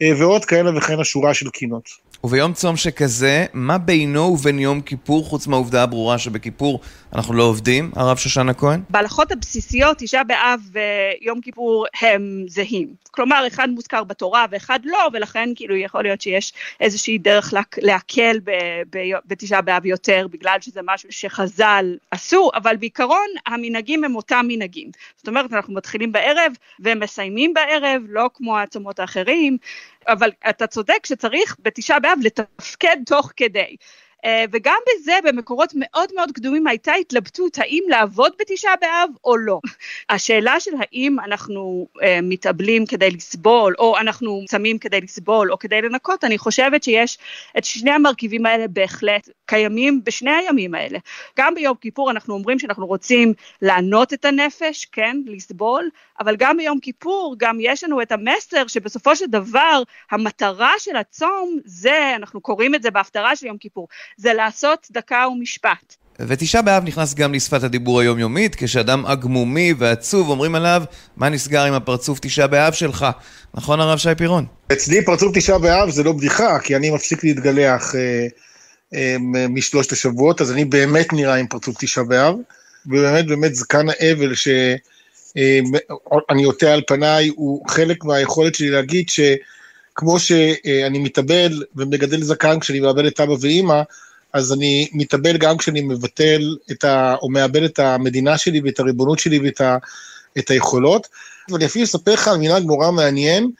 ועוד 0.02 0.44
כהנה 0.44 0.78
וכהנה 0.78 1.04
שורה 1.04 1.34
של 1.34 1.50
קינות. 1.50 2.04
וביום 2.24 2.52
צום 2.52 2.76
שכזה, 2.76 3.46
מה 3.52 3.78
בינו 3.78 4.20
ובין 4.20 4.58
יום 4.58 4.80
כיפור, 4.80 5.24
חוץ 5.24 5.46
מהעובדה 5.46 5.82
הברורה 5.82 6.18
שבכיפור 6.18 6.80
אנחנו 7.14 7.34
לא 7.34 7.42
עובדים, 7.42 7.90
הרב 7.96 8.16
שושנה 8.16 8.54
כהן? 8.54 8.80
בהלכות 8.90 9.32
הבסיסיות, 9.32 9.98
תשעה 9.98 10.24
באב 10.24 10.60
ויום 10.72 11.40
כיפור 11.40 11.86
הם 12.00 12.44
זהים. 12.48 12.88
כלומר, 13.10 13.44
אחד 13.46 13.68
מוזכר 13.68 14.04
בתורה 14.04 14.46
ואחד 14.50 14.78
לא, 14.84 15.08
ולכן 15.12 15.48
כאילו 15.56 15.76
יכול 15.76 16.02
להיות 16.02 16.20
שיש 16.20 16.52
איזושהי 16.80 17.18
דרך 17.18 17.54
להקל 17.78 18.38
בתשעה 19.26 19.60
באב 19.60 19.86
יותר, 19.86 20.26
בגלל 20.30 20.56
שזה 20.60 20.80
משהו 20.84 21.08
שחז"ל 21.12 21.96
עשו, 22.10 22.50
אבל 22.54 22.76
בעיקרון 22.76 23.26
המנהגים 23.46 24.04
הם 24.04 24.16
אותם 24.16 24.44
מנהגים. 24.48 24.90
זאת 25.16 25.28
אומרת, 25.28 25.52
אנחנו 25.52 25.74
מתחילים 25.74 26.12
בערב 26.12 26.52
ומסיימים 26.80 27.54
בערב, 27.54 28.02
לא 28.08 28.30
כמו 28.34 28.58
הצומות 28.58 29.00
האחרים, 29.00 29.56
אבל 30.08 30.30
אתה 30.48 30.66
צודק 30.66 31.06
שצריך 31.06 31.56
בתשעה 31.62 32.00
באב 32.00 32.18
לתפקד 32.22 32.96
תוך 33.06 33.32
כדי. 33.36 33.76
אה, 34.24 34.44
וגם 34.52 34.76
בזה 34.88 35.12
במקורות 35.24 35.72
מאוד 35.76 36.08
מאוד 36.14 36.32
קדומים 36.32 36.66
הייתה 36.66 36.92
התלבטות 36.92 37.58
האם 37.58 37.82
לעבוד 37.88 38.32
בתשעה 38.40 38.74
באב 38.80 39.10
או 39.24 39.36
לא. 39.36 39.60
השאלה 40.10 40.60
של 40.60 40.70
האם 40.78 41.20
אנחנו 41.20 41.86
uh, 41.96 42.02
מתאבלים 42.22 42.86
כדי 42.86 43.10
לסבול 43.10 43.74
או 43.78 43.98
אנחנו 43.98 44.44
צמים 44.48 44.78
כדי 44.78 45.00
לסבול 45.00 45.52
או 45.52 45.58
כדי 45.58 45.82
לנקות, 45.82 46.24
אני 46.24 46.38
חושבת 46.38 46.82
שיש 46.82 47.18
את 47.58 47.64
שני 47.64 47.90
המרכיבים 47.90 48.46
האלה 48.46 48.68
בהחלט 48.68 49.28
קיימים 49.46 50.00
בשני 50.04 50.30
הימים 50.30 50.74
האלה. 50.74 50.98
גם 51.38 51.54
ביום 51.54 51.76
כיפור 51.80 52.10
אנחנו 52.10 52.34
אומרים 52.34 52.58
שאנחנו 52.58 52.86
רוצים 52.86 53.32
לענות 53.62 54.12
את 54.12 54.24
הנפש, 54.24 54.84
כן, 54.84 55.16
לסבול, 55.26 55.88
אבל 56.20 56.36
גם 56.38 56.56
ביום 56.56 56.80
כיפור 56.80 57.34
גם 57.38 57.58
יש 57.60 57.84
לנו 57.84 58.02
את 58.02 58.12
המסר 58.12 58.66
שבסופו 58.66 59.16
של 59.16 59.26
דבר 59.26 59.82
המטרה 60.10 60.72
של 60.78 60.96
הצום 60.96 61.58
זה, 61.64 62.12
אנחנו 62.16 62.40
קוראים 62.40 62.74
את 62.74 62.82
זה 62.82 62.90
בהפטרה 62.90 63.36
של 63.36 63.46
יום 63.46 63.58
כיפור, 63.58 63.88
זה 64.16 64.32
לעשות 64.32 64.78
צדקה 64.82 65.26
ומשפט. 65.32 65.96
ותשעה 66.20 66.62
באב 66.62 66.84
נכנס 66.84 67.14
גם 67.14 67.34
לשפת 67.34 67.62
הדיבור 67.62 68.00
היומיומית, 68.00 68.54
כשאדם 68.54 69.06
עגמומי 69.06 69.74
ועצוב 69.78 70.28
אומרים 70.30 70.54
עליו, 70.54 70.82
מה 71.16 71.28
נסגר 71.28 71.64
עם 71.64 71.74
הפרצוף 71.74 72.18
תשעה 72.20 72.46
באב 72.46 72.72
שלך? 72.72 73.06
נכון 73.54 73.80
הרב 73.80 73.98
שי 73.98 74.14
פירון? 74.18 74.46
אצלי 74.72 75.04
פרצוף 75.04 75.36
תשעה 75.36 75.58
באב 75.58 75.90
זה 75.90 76.02
לא 76.02 76.12
בדיחה, 76.12 76.58
כי 76.58 76.76
אני 76.76 76.90
מפסיק 76.90 77.24
להתגלח 77.24 77.94
אה, 77.94 78.26
אה, 78.94 79.16
משלושת 79.48 79.92
השבועות, 79.92 80.40
אז 80.40 80.52
אני 80.52 80.64
באמת 80.64 81.12
נראה 81.12 81.34
עם 81.34 81.46
פרצוף 81.46 81.76
תשעה 81.78 82.04
באב, 82.04 82.34
ובאמת 82.86 83.26
באמת 83.26 83.54
זקן 83.54 83.86
האבל 83.88 84.34
שאני 84.34 84.76
אה, 85.36 85.60
עוטה 86.44 86.72
על 86.72 86.82
פניי, 86.86 87.28
הוא 87.28 87.68
חלק 87.68 88.04
מהיכולת 88.04 88.54
שלי 88.54 88.70
להגיד 88.70 89.08
שכמו 89.08 90.18
שאני 90.18 90.98
מתאבל 90.98 91.62
ומגדל 91.76 92.22
זקן 92.22 92.60
כשאני 92.60 92.80
מאבד 92.80 93.04
את 93.04 93.20
אבא 93.20 93.34
ואימא, 93.40 93.82
אז 94.32 94.52
אני 94.52 94.88
מתאבל 94.92 95.36
גם 95.36 95.56
כשאני 95.56 95.80
מבטל 95.80 96.56
את 96.70 96.84
ה... 96.84 97.14
או 97.22 97.30
מאבד 97.30 97.62
את 97.62 97.78
המדינה 97.78 98.38
שלי 98.38 98.60
ואת 98.64 98.80
הריבונות 98.80 99.18
שלי 99.18 99.38
ואת 99.38 99.60
ה... 99.60 99.76
את 100.38 100.50
היכולות. 100.50 101.08
ואני 101.50 101.66
אפילו 101.66 101.84
אספר 101.84 102.12
לך 102.12 102.28
על 102.28 102.38
מנהג 102.38 102.62
נורא 102.62 102.90
מעניין, 102.90 103.50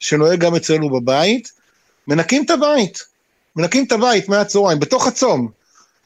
שנוהג 0.00 0.40
גם 0.40 0.54
אצלנו 0.54 0.90
בבית, 0.90 1.52
מנקים 2.08 2.44
את 2.44 2.50
הבית. 2.50 3.04
מנקים 3.56 3.84
את 3.84 3.92
הבית 3.92 4.28
מהצהריים, 4.28 4.80
בתוך 4.80 5.06
הצום. 5.06 5.48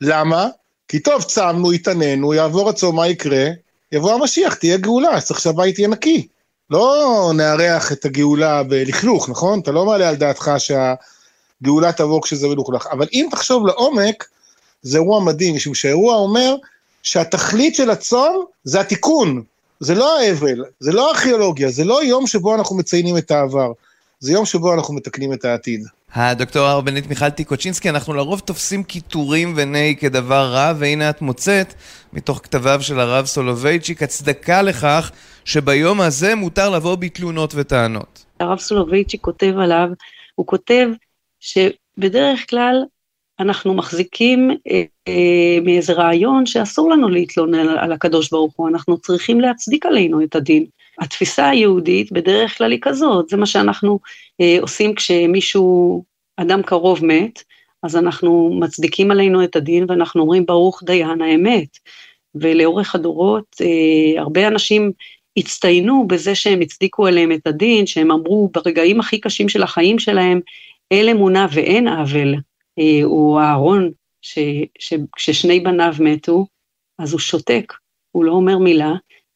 למה? 0.00 0.48
כי 0.88 1.00
טוב, 1.00 1.22
צמנו, 1.22 1.72
התעננו, 1.72 2.34
יעבור 2.34 2.68
הצום, 2.68 2.96
מה 2.96 3.08
יקרה? 3.08 3.46
יבוא 3.92 4.12
המשיח, 4.12 4.54
תהיה 4.54 4.76
גאולה, 4.76 5.20
צריך 5.20 5.40
שהבית 5.40 5.78
יהיה 5.78 5.88
נקי. 5.88 6.26
לא 6.70 7.32
נארח 7.34 7.92
את 7.92 8.04
הגאולה 8.04 8.62
בלכלוך, 8.62 9.28
נכון? 9.28 9.60
אתה 9.60 9.72
לא 9.72 9.86
מעלה 9.86 10.08
על 10.08 10.16
דעתך 10.16 10.50
שה... 10.58 10.94
גאולה 11.62 11.92
תבוא 11.92 12.22
כשזה 12.22 12.48
מלוכלך. 12.48 12.86
אבל 12.86 13.06
אם 13.12 13.28
תחשוב 13.30 13.66
לעומק, 13.66 14.28
זה 14.82 14.98
אירוע 14.98 15.24
מדהים, 15.24 15.54
משום 15.54 15.74
שהאירוע 15.74 16.16
אומר 16.16 16.54
שהתכלית 17.02 17.74
של 17.74 17.90
הצום 17.90 18.44
זה 18.64 18.80
התיקון, 18.80 19.42
זה 19.80 19.94
לא 19.94 20.18
האבל, 20.18 20.64
זה 20.80 20.92
לא 20.92 21.08
הארכיאולוגיה, 21.08 21.70
זה 21.70 21.84
לא 21.84 22.04
יום 22.04 22.26
שבו 22.26 22.54
אנחנו 22.54 22.76
מציינים 22.76 23.16
את 23.16 23.30
העבר, 23.30 23.72
זה 24.20 24.32
יום 24.32 24.46
שבו 24.46 24.74
אנחנו 24.74 24.94
מתקנים 24.94 25.32
את 25.32 25.44
העתיד. 25.44 25.86
הדוקטור 26.14 26.66
הרבנית 26.66 27.08
מיכל 27.08 27.30
טיקוצ'ינסקי, 27.30 27.90
אנחנו 27.90 28.14
לרוב 28.14 28.40
תופסים 28.40 28.82
קיטורים 28.82 29.52
וני 29.56 29.96
כדבר 30.00 30.52
רע, 30.52 30.72
והנה 30.78 31.10
את 31.10 31.22
מוצאת, 31.22 31.74
מתוך 32.12 32.40
כתביו 32.42 32.78
של 32.82 33.00
הרב 33.00 33.26
סולובייצ'יק, 33.26 34.02
הצדקה 34.02 34.62
לכך 34.62 35.10
שביום 35.44 36.00
הזה 36.00 36.34
מותר 36.34 36.70
לבוא 36.70 36.94
בתלונות 36.94 37.52
וטענות. 37.56 38.24
הרב 38.40 38.58
סולובייצ'יק 38.58 39.20
כותב 39.20 39.54
עליו, 39.58 39.88
הוא 40.34 40.46
כותב 40.46 40.88
שבדרך 41.40 42.50
כלל 42.50 42.82
אנחנו 43.40 43.74
מחזיקים 43.74 44.50
אה, 44.70 44.82
אה, 45.08 45.58
מאיזה 45.64 45.92
רעיון 45.92 46.46
שאסור 46.46 46.90
לנו 46.90 47.08
להתלונן 47.08 47.68
על, 47.68 47.78
על 47.78 47.92
הקדוש 47.92 48.30
ברוך 48.30 48.52
הוא, 48.56 48.68
אנחנו 48.68 48.98
צריכים 48.98 49.40
להצדיק 49.40 49.86
עלינו 49.86 50.22
את 50.22 50.34
הדין. 50.34 50.66
התפיסה 50.98 51.48
היהודית 51.48 52.12
בדרך 52.12 52.58
כלל 52.58 52.72
היא 52.72 52.78
כזאת, 52.82 53.28
זה 53.28 53.36
מה 53.36 53.46
שאנחנו 53.46 53.98
אה, 54.40 54.56
עושים 54.60 54.94
כשמישהו, 54.94 56.04
אדם 56.36 56.62
קרוב 56.62 57.04
מת, 57.04 57.42
אז 57.82 57.96
אנחנו 57.96 58.50
מצדיקים 58.60 59.10
עלינו 59.10 59.44
את 59.44 59.56
הדין 59.56 59.84
ואנחנו 59.88 60.22
אומרים 60.22 60.46
ברוך 60.46 60.82
דיין 60.84 61.22
האמת. 61.22 61.78
ולאורך 62.34 62.94
הדורות 62.94 63.56
אה, 63.60 64.20
הרבה 64.20 64.48
אנשים 64.48 64.92
הצטיינו 65.36 66.06
בזה 66.08 66.34
שהם 66.34 66.60
הצדיקו 66.60 67.06
עליהם 67.06 67.32
את 67.32 67.46
הדין, 67.46 67.86
שהם 67.86 68.10
אמרו 68.10 68.50
ברגעים 68.52 69.00
הכי 69.00 69.20
קשים 69.20 69.48
של 69.48 69.62
החיים 69.62 69.98
שלהם, 69.98 70.40
אל 70.92 71.08
אמונה 71.08 71.46
ואין 71.52 71.88
עוול, 71.88 72.34
אה, 72.78 73.04
הוא 73.04 73.40
אהרון, 73.40 73.90
שכששני 74.78 75.60
בניו 75.60 75.94
מתו, 76.00 76.46
אז 76.98 77.12
הוא 77.12 77.20
שותק, 77.20 77.72
הוא 78.10 78.24
לא 78.24 78.32
אומר 78.32 78.58
מילה, 78.58 78.92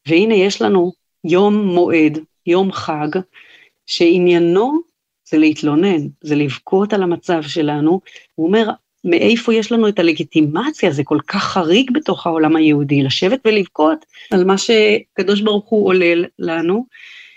והנה 0.09 0.35
יש 0.35 0.63
לנו 0.63 0.93
יום 1.29 1.67
מועד, 1.67 2.19
יום 2.47 2.73
חג, 2.73 3.09
שעניינו 3.87 4.81
זה 5.29 5.39
להתלונן, 5.39 6.07
זה 6.21 6.35
לבכות 6.35 6.93
על 6.93 7.03
המצב 7.03 7.43
שלנו. 7.43 8.01
הוא 8.35 8.47
אומר, 8.47 8.69
מאיפה 9.05 9.55
יש 9.55 9.73
לנו 9.73 9.89
את 9.89 9.99
הלגיטימציה, 9.99 10.91
זה 10.91 11.05
כל 11.05 11.19
כך 11.27 11.43
חריג 11.43 11.91
בתוך 11.95 12.27
העולם 12.27 12.57
היהודי, 12.57 13.03
לשבת 13.03 13.41
ולבכות 13.45 14.05
על 14.31 14.45
מה 14.45 14.55
שקדוש 14.59 15.41
ברוך 15.41 15.69
הוא 15.69 15.87
עולל 15.87 16.25
לנו, 16.39 16.87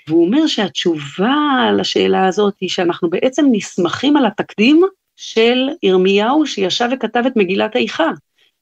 והוא 0.08 0.26
אומר 0.26 0.48
שהתשובה 0.48 1.36
לשאלה 1.78 2.28
הזאת 2.28 2.54
היא 2.62 2.70
שאנחנו 2.70 3.10
בעצם 3.10 3.46
נסמכים 3.52 4.18
על 4.18 4.26
התקדים 4.26 4.82
של 5.16 5.68
ירמיהו 5.84 6.46
שישב 6.46 6.90
וכתב 6.92 7.24
את 7.28 7.36
מגילת 7.36 7.76
איכה, 7.76 8.12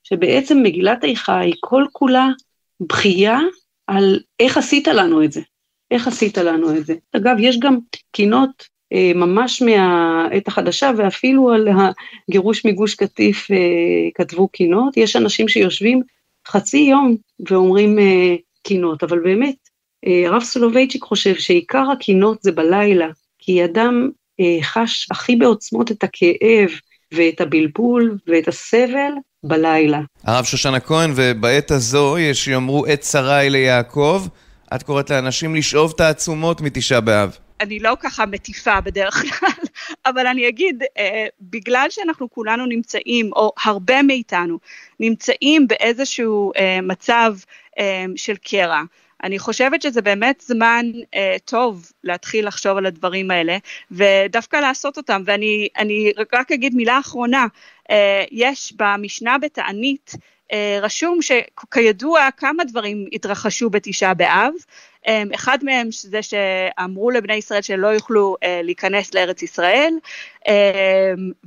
שבעצם 0.03 0.63
מגילת 0.63 1.03
איכה 1.03 1.39
היא 1.39 1.55
כל 1.59 1.85
כולה 1.91 2.27
בכייה 2.79 3.39
על 3.87 4.19
איך 4.39 4.57
עשית 4.57 4.87
לנו 4.87 5.23
את 5.23 5.31
זה, 5.31 5.41
איך 5.91 6.07
עשית 6.07 6.37
לנו 6.37 6.77
את 6.77 6.85
זה. 6.85 6.95
אגב, 7.15 7.35
יש 7.39 7.59
גם 7.59 7.77
קינות 8.11 8.63
אה, 8.93 9.11
ממש 9.15 9.61
מהעת 9.61 10.47
החדשה, 10.47 10.91
ואפילו 10.97 11.51
על 11.51 11.67
הגירוש 12.29 12.65
מגוש 12.65 12.95
קטיף 12.95 13.51
אה, 13.51 13.57
כתבו 14.15 14.47
קינות, 14.47 14.97
יש 14.97 15.15
אנשים 15.15 15.47
שיושבים 15.47 16.01
חצי 16.47 16.77
יום 16.77 17.15
ואומרים 17.49 17.99
אה, 17.99 18.35
קינות, 18.63 19.03
אבל 19.03 19.19
באמת, 19.19 19.55
אה, 20.05 20.27
הרב 20.27 20.43
סולובייצ'יק 20.43 21.03
חושב 21.03 21.35
שעיקר 21.35 21.91
הקינות 21.91 22.43
זה 22.43 22.51
בלילה, 22.51 23.07
כי 23.39 23.65
אדם 23.65 24.09
אה, 24.39 24.57
חש 24.63 25.07
הכי 25.11 25.35
בעוצמות 25.35 25.91
את 25.91 26.03
הכאב 26.03 26.69
ואת 27.13 27.41
הבלבול 27.41 28.17
ואת 28.27 28.47
הסבל 28.47 29.11
בלילה. 29.43 29.99
הרב 30.23 30.45
שושנה 30.45 30.79
כהן, 30.79 31.11
ובעת 31.15 31.71
הזו 31.71 32.17
יש 32.19 32.45
שיאמרו 32.45 32.85
עת 32.85 33.03
שרי 33.03 33.49
ליעקב, 33.49 34.27
את 34.75 34.83
קוראת 34.83 35.09
לאנשים 35.09 35.55
לשאוב 35.55 35.91
תעצומות 35.91 36.61
מתשעה 36.61 37.01
באב. 37.01 37.37
אני 37.61 37.79
לא 37.79 37.93
ככה 37.99 38.25
מטיפה 38.25 38.81
בדרך 38.81 39.13
כלל, 39.13 39.65
אבל 40.09 40.27
אני 40.27 40.47
אגיד, 40.47 40.83
אה, 40.97 41.25
בגלל 41.41 41.87
שאנחנו 41.89 42.29
כולנו 42.29 42.65
נמצאים, 42.65 43.29
או 43.35 43.51
הרבה 43.63 44.01
מאיתנו, 44.01 44.57
נמצאים 44.99 45.67
באיזשהו 45.67 46.51
אה, 46.57 46.79
מצב 46.81 47.35
של 48.15 48.35
קרע, 48.35 48.81
אני 49.23 49.39
חושבת 49.39 49.81
שזה 49.81 50.01
באמת 50.01 50.43
זמן 50.47 50.85
אה, 51.15 51.35
טוב 51.45 51.91
להתחיל 52.03 52.47
לחשוב 52.47 52.77
על 52.77 52.85
הדברים 52.85 53.31
האלה, 53.31 53.57
ודווקא 53.91 54.57
לעשות 54.57 54.97
אותם. 54.97 55.21
ואני 55.25 56.11
רק 56.33 56.51
אגיד 56.51 56.75
מילה 56.75 56.99
אחרונה, 56.99 57.45
אה, 57.91 58.23
יש 58.31 58.73
במשנה 58.77 59.37
בתענית, 59.37 60.11
רשום 60.81 61.19
שכידוע 61.21 62.29
כמה 62.37 62.63
דברים 62.63 63.05
התרחשו 63.13 63.69
בתשעה 63.69 64.13
באב, 64.13 64.53
אמ, 65.07 65.29
אחד 65.35 65.57
מהם 65.63 65.87
זה 65.91 66.21
שאמרו 66.21 67.11
לבני 67.11 67.33
ישראל 67.33 67.61
שלא 67.61 67.87
יוכלו 67.87 68.35
אה, 68.43 68.61
להיכנס 68.63 69.13
לארץ 69.13 69.41
ישראל, 69.41 69.93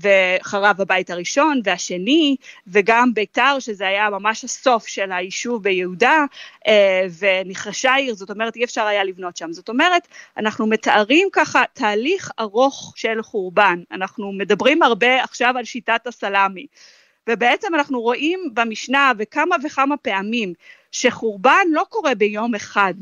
וחרב 0.03 0.81
הבית 0.81 1.11
הראשון, 1.11 1.61
והשני, 1.65 2.37
וגם 2.67 3.15
ביתר, 3.15 3.57
שזה 3.59 3.89
היה 3.89 4.11
ממש 4.11 4.45
הסוף 4.45 4.87
של 4.87 5.13
היישוב 5.13 5.63
ביהודה, 5.63 6.25
אה, 6.67 7.07
ונחרשה 7.19 7.93
העיר, 7.93 8.15
זאת 8.15 8.31
אומרת 8.31 8.57
אי 8.57 8.65
אפשר 8.65 8.87
היה 8.87 9.05
לבנות 9.05 9.37
שם. 9.37 9.53
זאת 9.53 9.69
אומרת, 9.69 10.09
אנחנו 10.37 10.67
מתארים 10.67 11.29
ככה 11.33 11.63
תהליך 11.73 12.31
ארוך 12.41 12.93
של 12.97 13.23
חורבן. 13.23 13.83
אנחנו 13.93 14.33
מדברים 14.33 14.83
הרבה 14.83 15.25
עכשיו 15.25 15.55
על 15.59 15.65
שיטת 15.65 16.07
הסלאמי. 16.07 16.67
ובעצם 17.29 17.75
אנחנו 17.75 18.01
רואים 18.01 18.51
במשנה 18.55 19.13
וכמה 19.19 19.57
וכמה 19.65 19.97
פעמים 19.97 20.53
שחורבן 20.93 21.67
לא 21.71 21.85
קורה 21.89 22.15
ביום 22.15 22.55
אחד, 22.55 22.95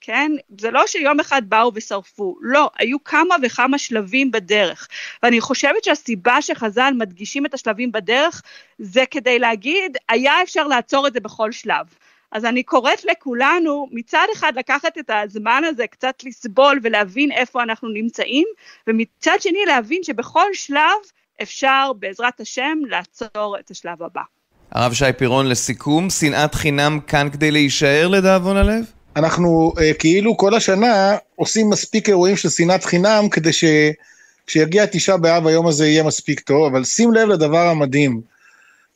כן? 0.00 0.32
זה 0.60 0.70
לא 0.70 0.86
שיום 0.86 1.20
אחד 1.20 1.42
באו 1.48 1.72
ושרפו, 1.74 2.36
לא, 2.40 2.70
היו 2.78 3.04
כמה 3.04 3.36
וכמה 3.42 3.78
שלבים 3.78 4.30
בדרך. 4.30 4.88
ואני 5.22 5.40
חושבת 5.40 5.84
שהסיבה 5.84 6.42
שחז"ל 6.42 6.92
מדגישים 6.96 7.46
את 7.46 7.54
השלבים 7.54 7.92
בדרך, 7.92 8.42
זה 8.78 9.04
כדי 9.10 9.38
להגיד, 9.38 9.96
היה 10.08 10.42
אפשר 10.42 10.66
לעצור 10.66 11.06
את 11.06 11.12
זה 11.12 11.20
בכל 11.20 11.52
שלב. 11.52 11.86
אז 12.32 12.44
אני 12.44 12.62
קוראת 12.62 13.04
לכולנו 13.04 13.88
מצד 13.92 14.26
אחד 14.32 14.52
לקחת 14.56 14.98
את 14.98 15.10
הזמן 15.10 15.62
הזה 15.66 15.86
קצת 15.86 16.24
לסבול 16.24 16.80
ולהבין 16.82 17.32
איפה 17.32 17.62
אנחנו 17.62 17.88
נמצאים, 17.88 18.46
ומצד 18.86 19.36
שני 19.40 19.64
להבין 19.66 20.02
שבכל 20.02 20.54
שלב 20.54 20.96
אפשר 21.42 21.90
בעזרת 21.98 22.40
השם 22.40 22.78
לעצור 22.88 23.56
את 23.60 23.70
השלב 23.70 24.02
הבא. 24.02 24.20
הרב 24.72 24.92
שי 24.92 25.12
פירון 25.18 25.46
לסיכום, 25.46 26.10
שנאת 26.10 26.54
חינם 26.54 27.00
כאן 27.06 27.28
כדי 27.32 27.50
להישאר 27.50 28.08
לדאבון 28.08 28.56
הלב? 28.56 28.84
אנחנו 29.16 29.72
uh, 29.76 29.94
כאילו 29.98 30.36
כל 30.36 30.54
השנה 30.54 31.16
עושים 31.36 31.70
מספיק 31.70 32.08
אירועים 32.08 32.36
של 32.36 32.48
שנאת 32.48 32.84
חינם 32.84 33.28
כדי 33.30 33.50
שכשיגיע 33.52 34.86
תשעה 34.86 35.16
באב 35.16 35.46
היום 35.46 35.66
הזה 35.66 35.86
יהיה 35.86 36.02
מספיק 36.02 36.40
טוב, 36.40 36.66
אבל 36.72 36.84
שים 36.84 37.12
לב 37.12 37.28
לדבר 37.28 37.68
המדהים. 37.68 38.20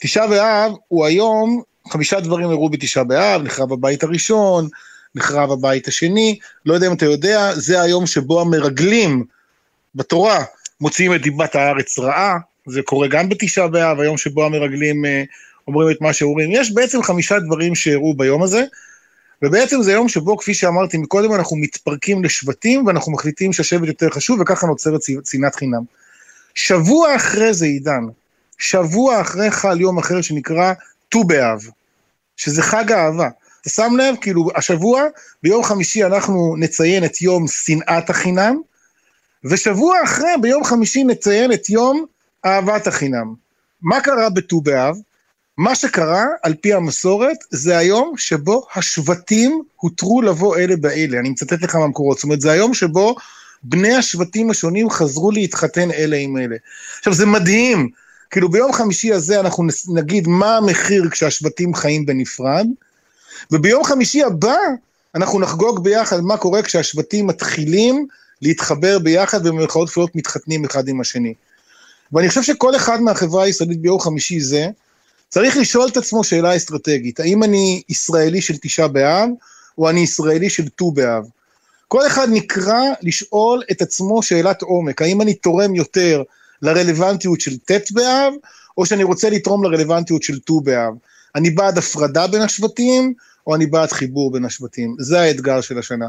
תשעה 0.00 0.26
באב 0.26 0.72
הוא 0.88 1.06
היום, 1.06 1.62
חמישה 1.88 2.20
דברים 2.20 2.50
אירעו 2.50 2.68
בתשעה 2.68 3.04
באב, 3.04 3.42
נחרב 3.42 3.72
הבית 3.72 4.02
הראשון, 4.02 4.68
נחרב 5.14 5.52
הבית 5.52 5.88
השני, 5.88 6.38
לא 6.66 6.74
יודע 6.74 6.86
אם 6.86 6.92
אתה 6.92 7.04
יודע, 7.04 7.54
זה 7.54 7.80
היום 7.80 8.06
שבו 8.06 8.40
המרגלים 8.40 9.24
בתורה 9.94 10.44
מוציאים 10.80 11.14
את 11.14 11.22
דיבת 11.22 11.54
הארץ 11.54 11.98
רעה, 11.98 12.38
זה 12.66 12.82
קורה 12.82 13.08
גם 13.08 13.28
בתשעה 13.28 13.68
באב, 13.68 14.00
היום 14.00 14.18
שבו 14.18 14.44
המרגלים 14.44 15.04
uh, 15.04 15.08
אומרים 15.68 15.90
את 15.90 16.00
מה 16.00 16.12
שאומרים. 16.12 16.50
יש 16.52 16.72
בעצם 16.72 17.02
חמישה 17.02 17.38
דברים 17.38 17.74
שאירעו 17.74 18.14
ביום 18.14 18.42
הזה, 18.42 18.64
ובעצם 19.42 19.82
זה 19.82 19.92
יום 19.92 20.08
שבו, 20.08 20.36
כפי 20.36 20.54
שאמרתי 20.54 20.98
מקודם, 20.98 21.34
אנחנו 21.34 21.56
מתפרקים 21.56 22.24
לשבטים 22.24 22.86
ואנחנו 22.86 23.12
מחליטים 23.12 23.52
שהשבט 23.52 23.88
יותר 23.88 24.10
חשוב, 24.10 24.40
וככה 24.40 24.66
נוצרת 24.66 25.00
שנאת 25.30 25.54
חינם. 25.54 25.82
שבוע 26.54 27.16
אחרי 27.16 27.54
זה, 27.54 27.66
עידן, 27.66 28.04
שבוע 28.58 29.20
אחרי 29.20 29.50
חל 29.50 29.80
יום 29.80 29.98
אחר 29.98 30.22
שנקרא 30.22 30.72
ט"ו 31.08 31.24
באב, 31.24 31.60
שזה 32.36 32.62
חג 32.62 32.92
האהבה. 32.92 33.28
אתה 33.60 33.70
שם 33.70 33.96
לב, 33.98 34.14
כאילו, 34.20 34.48
השבוע, 34.54 35.02
ביום 35.42 35.64
חמישי 35.64 36.04
אנחנו 36.04 36.54
נציין 36.58 37.04
את 37.04 37.22
יום 37.22 37.46
שנאת 37.48 38.10
החינם, 38.10 38.60
ושבוע 39.44 39.96
אחרי, 40.04 40.30
ביום 40.40 40.64
חמישי 40.64 41.04
נציין 41.04 41.52
את 41.52 41.70
יום 41.70 42.06
אהבת 42.44 42.86
החינם. 42.86 43.34
מה 43.82 44.00
קרה 44.00 44.30
בט"ו 44.30 44.60
באב? 44.60 44.96
מה 45.58 45.74
שקרה, 45.74 46.24
על 46.42 46.54
פי 46.54 46.72
המסורת, 46.72 47.36
זה 47.50 47.78
היום 47.78 48.14
שבו 48.16 48.66
השבטים 48.74 49.62
הותרו 49.76 50.22
לבוא 50.22 50.56
אלה 50.56 50.76
באלה. 50.76 51.18
אני 51.18 51.30
מצטט 51.30 51.62
לך 51.62 51.74
מהמקורות. 51.74 52.16
זאת 52.16 52.24
אומרת, 52.24 52.40
זה 52.40 52.50
היום 52.50 52.74
שבו 52.74 53.16
בני 53.62 53.94
השבטים 53.94 54.50
השונים 54.50 54.90
חזרו 54.90 55.30
להתחתן 55.30 55.90
אלה 55.90 56.16
עם 56.16 56.36
אלה. 56.36 56.56
עכשיו, 56.98 57.14
זה 57.14 57.26
מדהים. 57.26 57.88
כאילו, 58.30 58.48
ביום 58.48 58.72
חמישי 58.72 59.12
הזה 59.12 59.40
אנחנו 59.40 59.64
נגיד 59.88 60.28
מה 60.28 60.56
המחיר 60.56 61.10
כשהשבטים 61.10 61.74
חיים 61.74 62.06
בנפרד, 62.06 62.66
וביום 63.52 63.84
חמישי 63.84 64.22
הבא 64.22 64.56
אנחנו 65.14 65.40
נחגוג 65.40 65.84
ביחד 65.84 66.20
מה 66.20 66.36
קורה 66.36 66.62
כשהשבטים 66.62 67.26
מתחילים 67.26 68.06
להתחבר 68.44 68.98
ביחד 68.98 69.46
ובמירכאות 69.46 69.90
כפולות 69.90 70.16
מתחתנים 70.16 70.64
אחד 70.64 70.88
עם 70.88 71.00
השני. 71.00 71.34
ואני 72.12 72.28
חושב 72.28 72.42
שכל 72.42 72.76
אחד 72.76 73.00
מהחברה 73.00 73.44
הישראלית 73.44 73.80
ביום 73.80 74.00
חמישי 74.00 74.40
זה, 74.40 74.66
צריך 75.28 75.56
לשאול 75.56 75.88
את 75.88 75.96
עצמו 75.96 76.24
שאלה 76.24 76.56
אסטרטגית, 76.56 77.20
האם 77.20 77.42
אני 77.42 77.82
ישראלי 77.88 78.42
של 78.42 78.54
תשעה 78.62 78.88
באב, 78.88 79.28
או 79.78 79.90
אני 79.90 80.00
ישראלי 80.00 80.50
של 80.50 80.68
ט"ו 80.68 80.92
באב? 80.92 81.24
כל 81.88 82.06
אחד 82.06 82.28
נקרא 82.30 82.80
לשאול 83.02 83.62
את 83.70 83.82
עצמו 83.82 84.22
שאלת 84.22 84.62
עומק, 84.62 85.02
האם 85.02 85.22
אני 85.22 85.34
תורם 85.34 85.74
יותר 85.74 86.22
לרלוונטיות 86.62 87.40
של 87.40 87.58
ט' 87.58 87.92
באב, 87.92 88.32
או 88.78 88.86
שאני 88.86 89.02
רוצה 89.02 89.30
לתרום 89.30 89.64
לרלוונטיות 89.64 90.22
של 90.22 90.38
ט"ו 90.38 90.60
באב? 90.60 90.94
אני 91.34 91.50
בעד 91.50 91.78
הפרדה 91.78 92.26
בין 92.26 92.42
השבטים, 92.42 93.14
או 93.46 93.54
אני 93.54 93.66
בעד 93.66 93.92
חיבור 93.92 94.32
בין 94.32 94.44
השבטים? 94.44 94.96
זה 94.98 95.20
האתגר 95.20 95.60
של 95.60 95.78
השנה. 95.78 96.08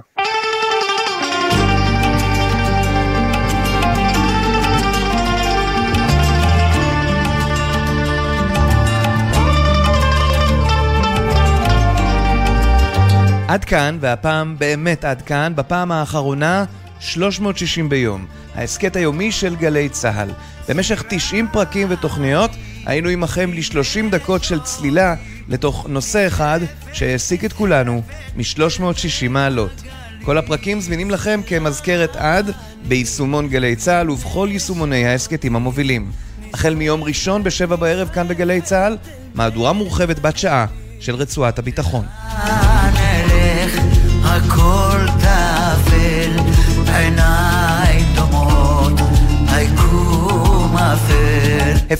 עד 13.55 13.65
כאן, 13.65 13.97
והפעם 14.01 14.55
באמת 14.57 15.05
עד 15.05 15.21
כאן, 15.21 15.53
בפעם 15.55 15.91
האחרונה 15.91 16.65
360 16.99 17.89
ביום, 17.89 18.25
ההסכת 18.55 18.95
היומי 18.95 19.31
של 19.31 19.55
גלי 19.55 19.89
צה"ל. 19.89 20.29
במשך 20.69 21.03
90 21.07 21.47
פרקים 21.51 21.87
ותוכניות 21.89 22.51
היינו 22.85 23.09
עמכם 23.09 23.51
ל-30 23.53 24.11
דקות 24.11 24.43
של 24.43 24.59
צלילה 24.59 25.15
לתוך 25.47 25.85
נושא 25.89 26.27
אחד 26.27 26.59
שהעסיק 26.93 27.45
את 27.45 27.53
כולנו 27.53 28.01
מ-360 28.35 29.29
מעלות. 29.29 29.81
כל 30.23 30.37
הפרקים 30.37 30.81
זמינים 30.81 31.11
לכם 31.11 31.41
כמזכרת 31.47 32.15
עד 32.15 32.51
ביישומון 32.87 33.49
גלי 33.49 33.75
צה"ל 33.75 34.09
ובכל 34.09 34.47
יישומוני 34.51 35.07
ההסכתים 35.07 35.55
המובילים. 35.55 36.11
החל 36.53 36.75
מיום 36.75 37.03
ראשון 37.03 37.43
בשבע 37.43 37.75
בערב 37.75 38.09
כאן 38.09 38.27
בגלי 38.27 38.61
צה"ל, 38.61 38.97
מהדורה 39.33 39.73
מורחבת 39.73 40.19
בת 40.19 40.37
שעה 40.37 40.65
של 40.99 41.15
רצועת 41.15 41.59
הביטחון. 41.59 42.05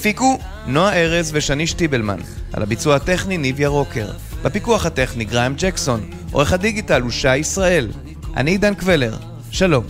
הפיקו 0.06 0.40
נועה 0.68 0.94
ארז 0.94 1.32
ושני 1.34 1.68
שטיבלמן, 1.68 2.20
על 2.54 2.64
הביצוע 2.64 2.96
הטכני 2.96 3.38
ניב 3.38 3.60
ירוקר. 3.60 4.08
בפיקוח 4.44 4.86
הטכני 4.86 5.26
גריים 5.26 5.56
ג'קסון, 5.58 6.10
עורך 6.32 6.54
הדיגיטל 6.54 7.02
הוא 7.02 7.12
שי 7.12 7.38
ישראל. 7.38 7.92
אני 8.38 8.52
עידן 8.52 8.74
קבלר, 8.74 9.18
שלום. 9.52 9.84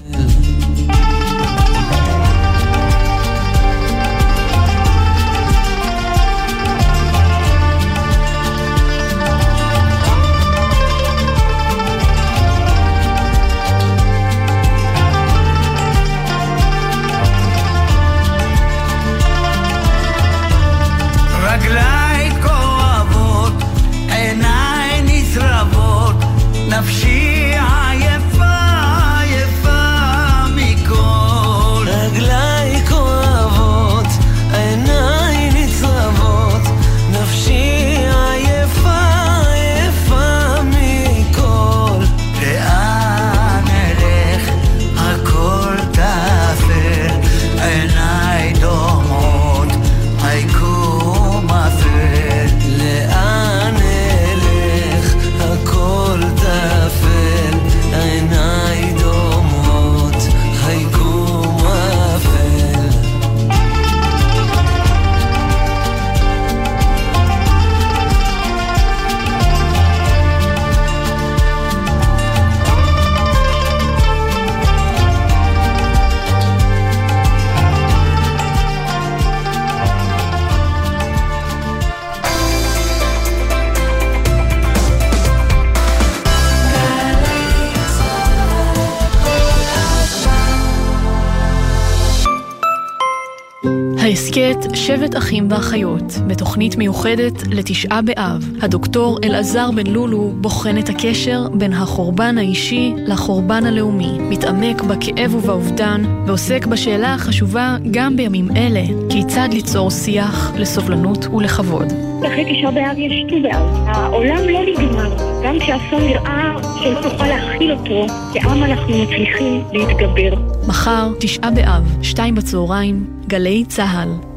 שבט 94.88 95.17
אחים 95.17 95.48
ואחיות, 95.50 96.04
בתוכנית 96.28 96.76
מיוחדת 96.76 97.48
לתשעה 97.52 98.02
באב. 98.02 98.50
הדוקטור 98.62 99.19
אלעזר 99.24 99.71
בן 99.71 99.88
לולו 99.88 100.32
בוחן 100.41 100.78
את 100.78 100.89
הקשר 100.89 101.48
בין 101.54 101.74
החורבן 101.74 102.38
האישי 102.38 102.93
לחורבן 102.98 103.65
הלאומי, 103.65 104.17
מתעמק 104.19 104.82
בכאב 104.82 105.36
ובאובדן, 105.36 106.02
ועוסק 106.28 106.65
בשאלה 106.65 107.13
החשובה 107.13 107.78
גם 107.91 108.17
בימים 108.17 108.48
אלה, 108.56 108.84
כיצד 109.10 109.50
ליצור 109.52 109.91
שיח 109.91 110.54
לסובלנות 110.58 111.28
ולכבוד. 111.28 111.88
אחרי 112.28 112.45
תשעה 112.54 112.71
באב 112.71 112.98
יש 112.98 113.24
ט"ו 113.30 113.41
באב. 113.41 113.88
העולם 113.88 114.50
לא 114.50 114.60
נגמר. 114.65 115.10
גם 115.45 115.60
כשאסון 115.60 116.02
נראה 116.02 116.54
שלא 116.84 117.02
נוכל 117.02 117.28
להכיל 117.28 117.71
אותו, 117.71 118.06
כעם 118.34 118.63
אנחנו 118.63 118.98
מצליחים 119.04 119.63
להתגבר. 119.74 120.41
מחר, 120.67 121.12
תשעה 121.19 121.52
באב, 121.52 121.98
שתיים 122.02 122.36
בצהריים, 122.36 123.06
גלי 123.28 123.63
צה"ל. 123.67 124.35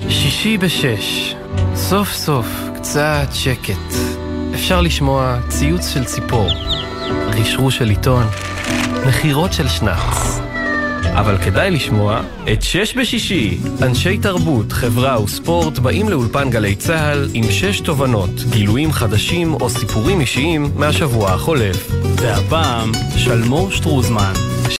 שישי 0.00 0.58
בשש, 0.58 1.34
סוף 1.74 2.12
סוף 2.12 2.46
קצת 2.76 3.28
שקט. 3.32 3.94
אפשר 4.54 4.80
לשמוע 4.80 5.38
ציוץ 5.48 5.88
של 5.88 6.04
ציפור, 6.04 6.48
רשרוש 7.28 7.78
של 7.78 7.88
עיתון, 7.88 8.26
נחירות 9.06 9.52
של 9.52 9.68
שנץ. 9.68 10.40
אבל 11.18 11.38
כדאי 11.38 11.70
לשמוע 11.70 12.20
את 12.52 12.62
שש 12.62 12.96
בשישי. 12.96 13.58
אנשי 13.82 14.18
תרבות, 14.18 14.72
חברה 14.72 15.22
וספורט 15.22 15.78
באים 15.78 16.08
לאולפן 16.08 16.50
גלי 16.50 16.74
צה"ל 16.74 17.28
עם 17.34 17.44
שש 17.50 17.80
תובנות, 17.80 18.30
גילויים 18.50 18.92
חדשים 18.92 19.54
או 19.54 19.70
סיפורים 19.70 20.20
אישיים 20.20 20.70
מהשבוע 20.76 21.30
החולף. 21.30 21.90
והפעם, 22.16 22.92
שלמור 23.16 23.70
שטרוזמן, 23.70 24.32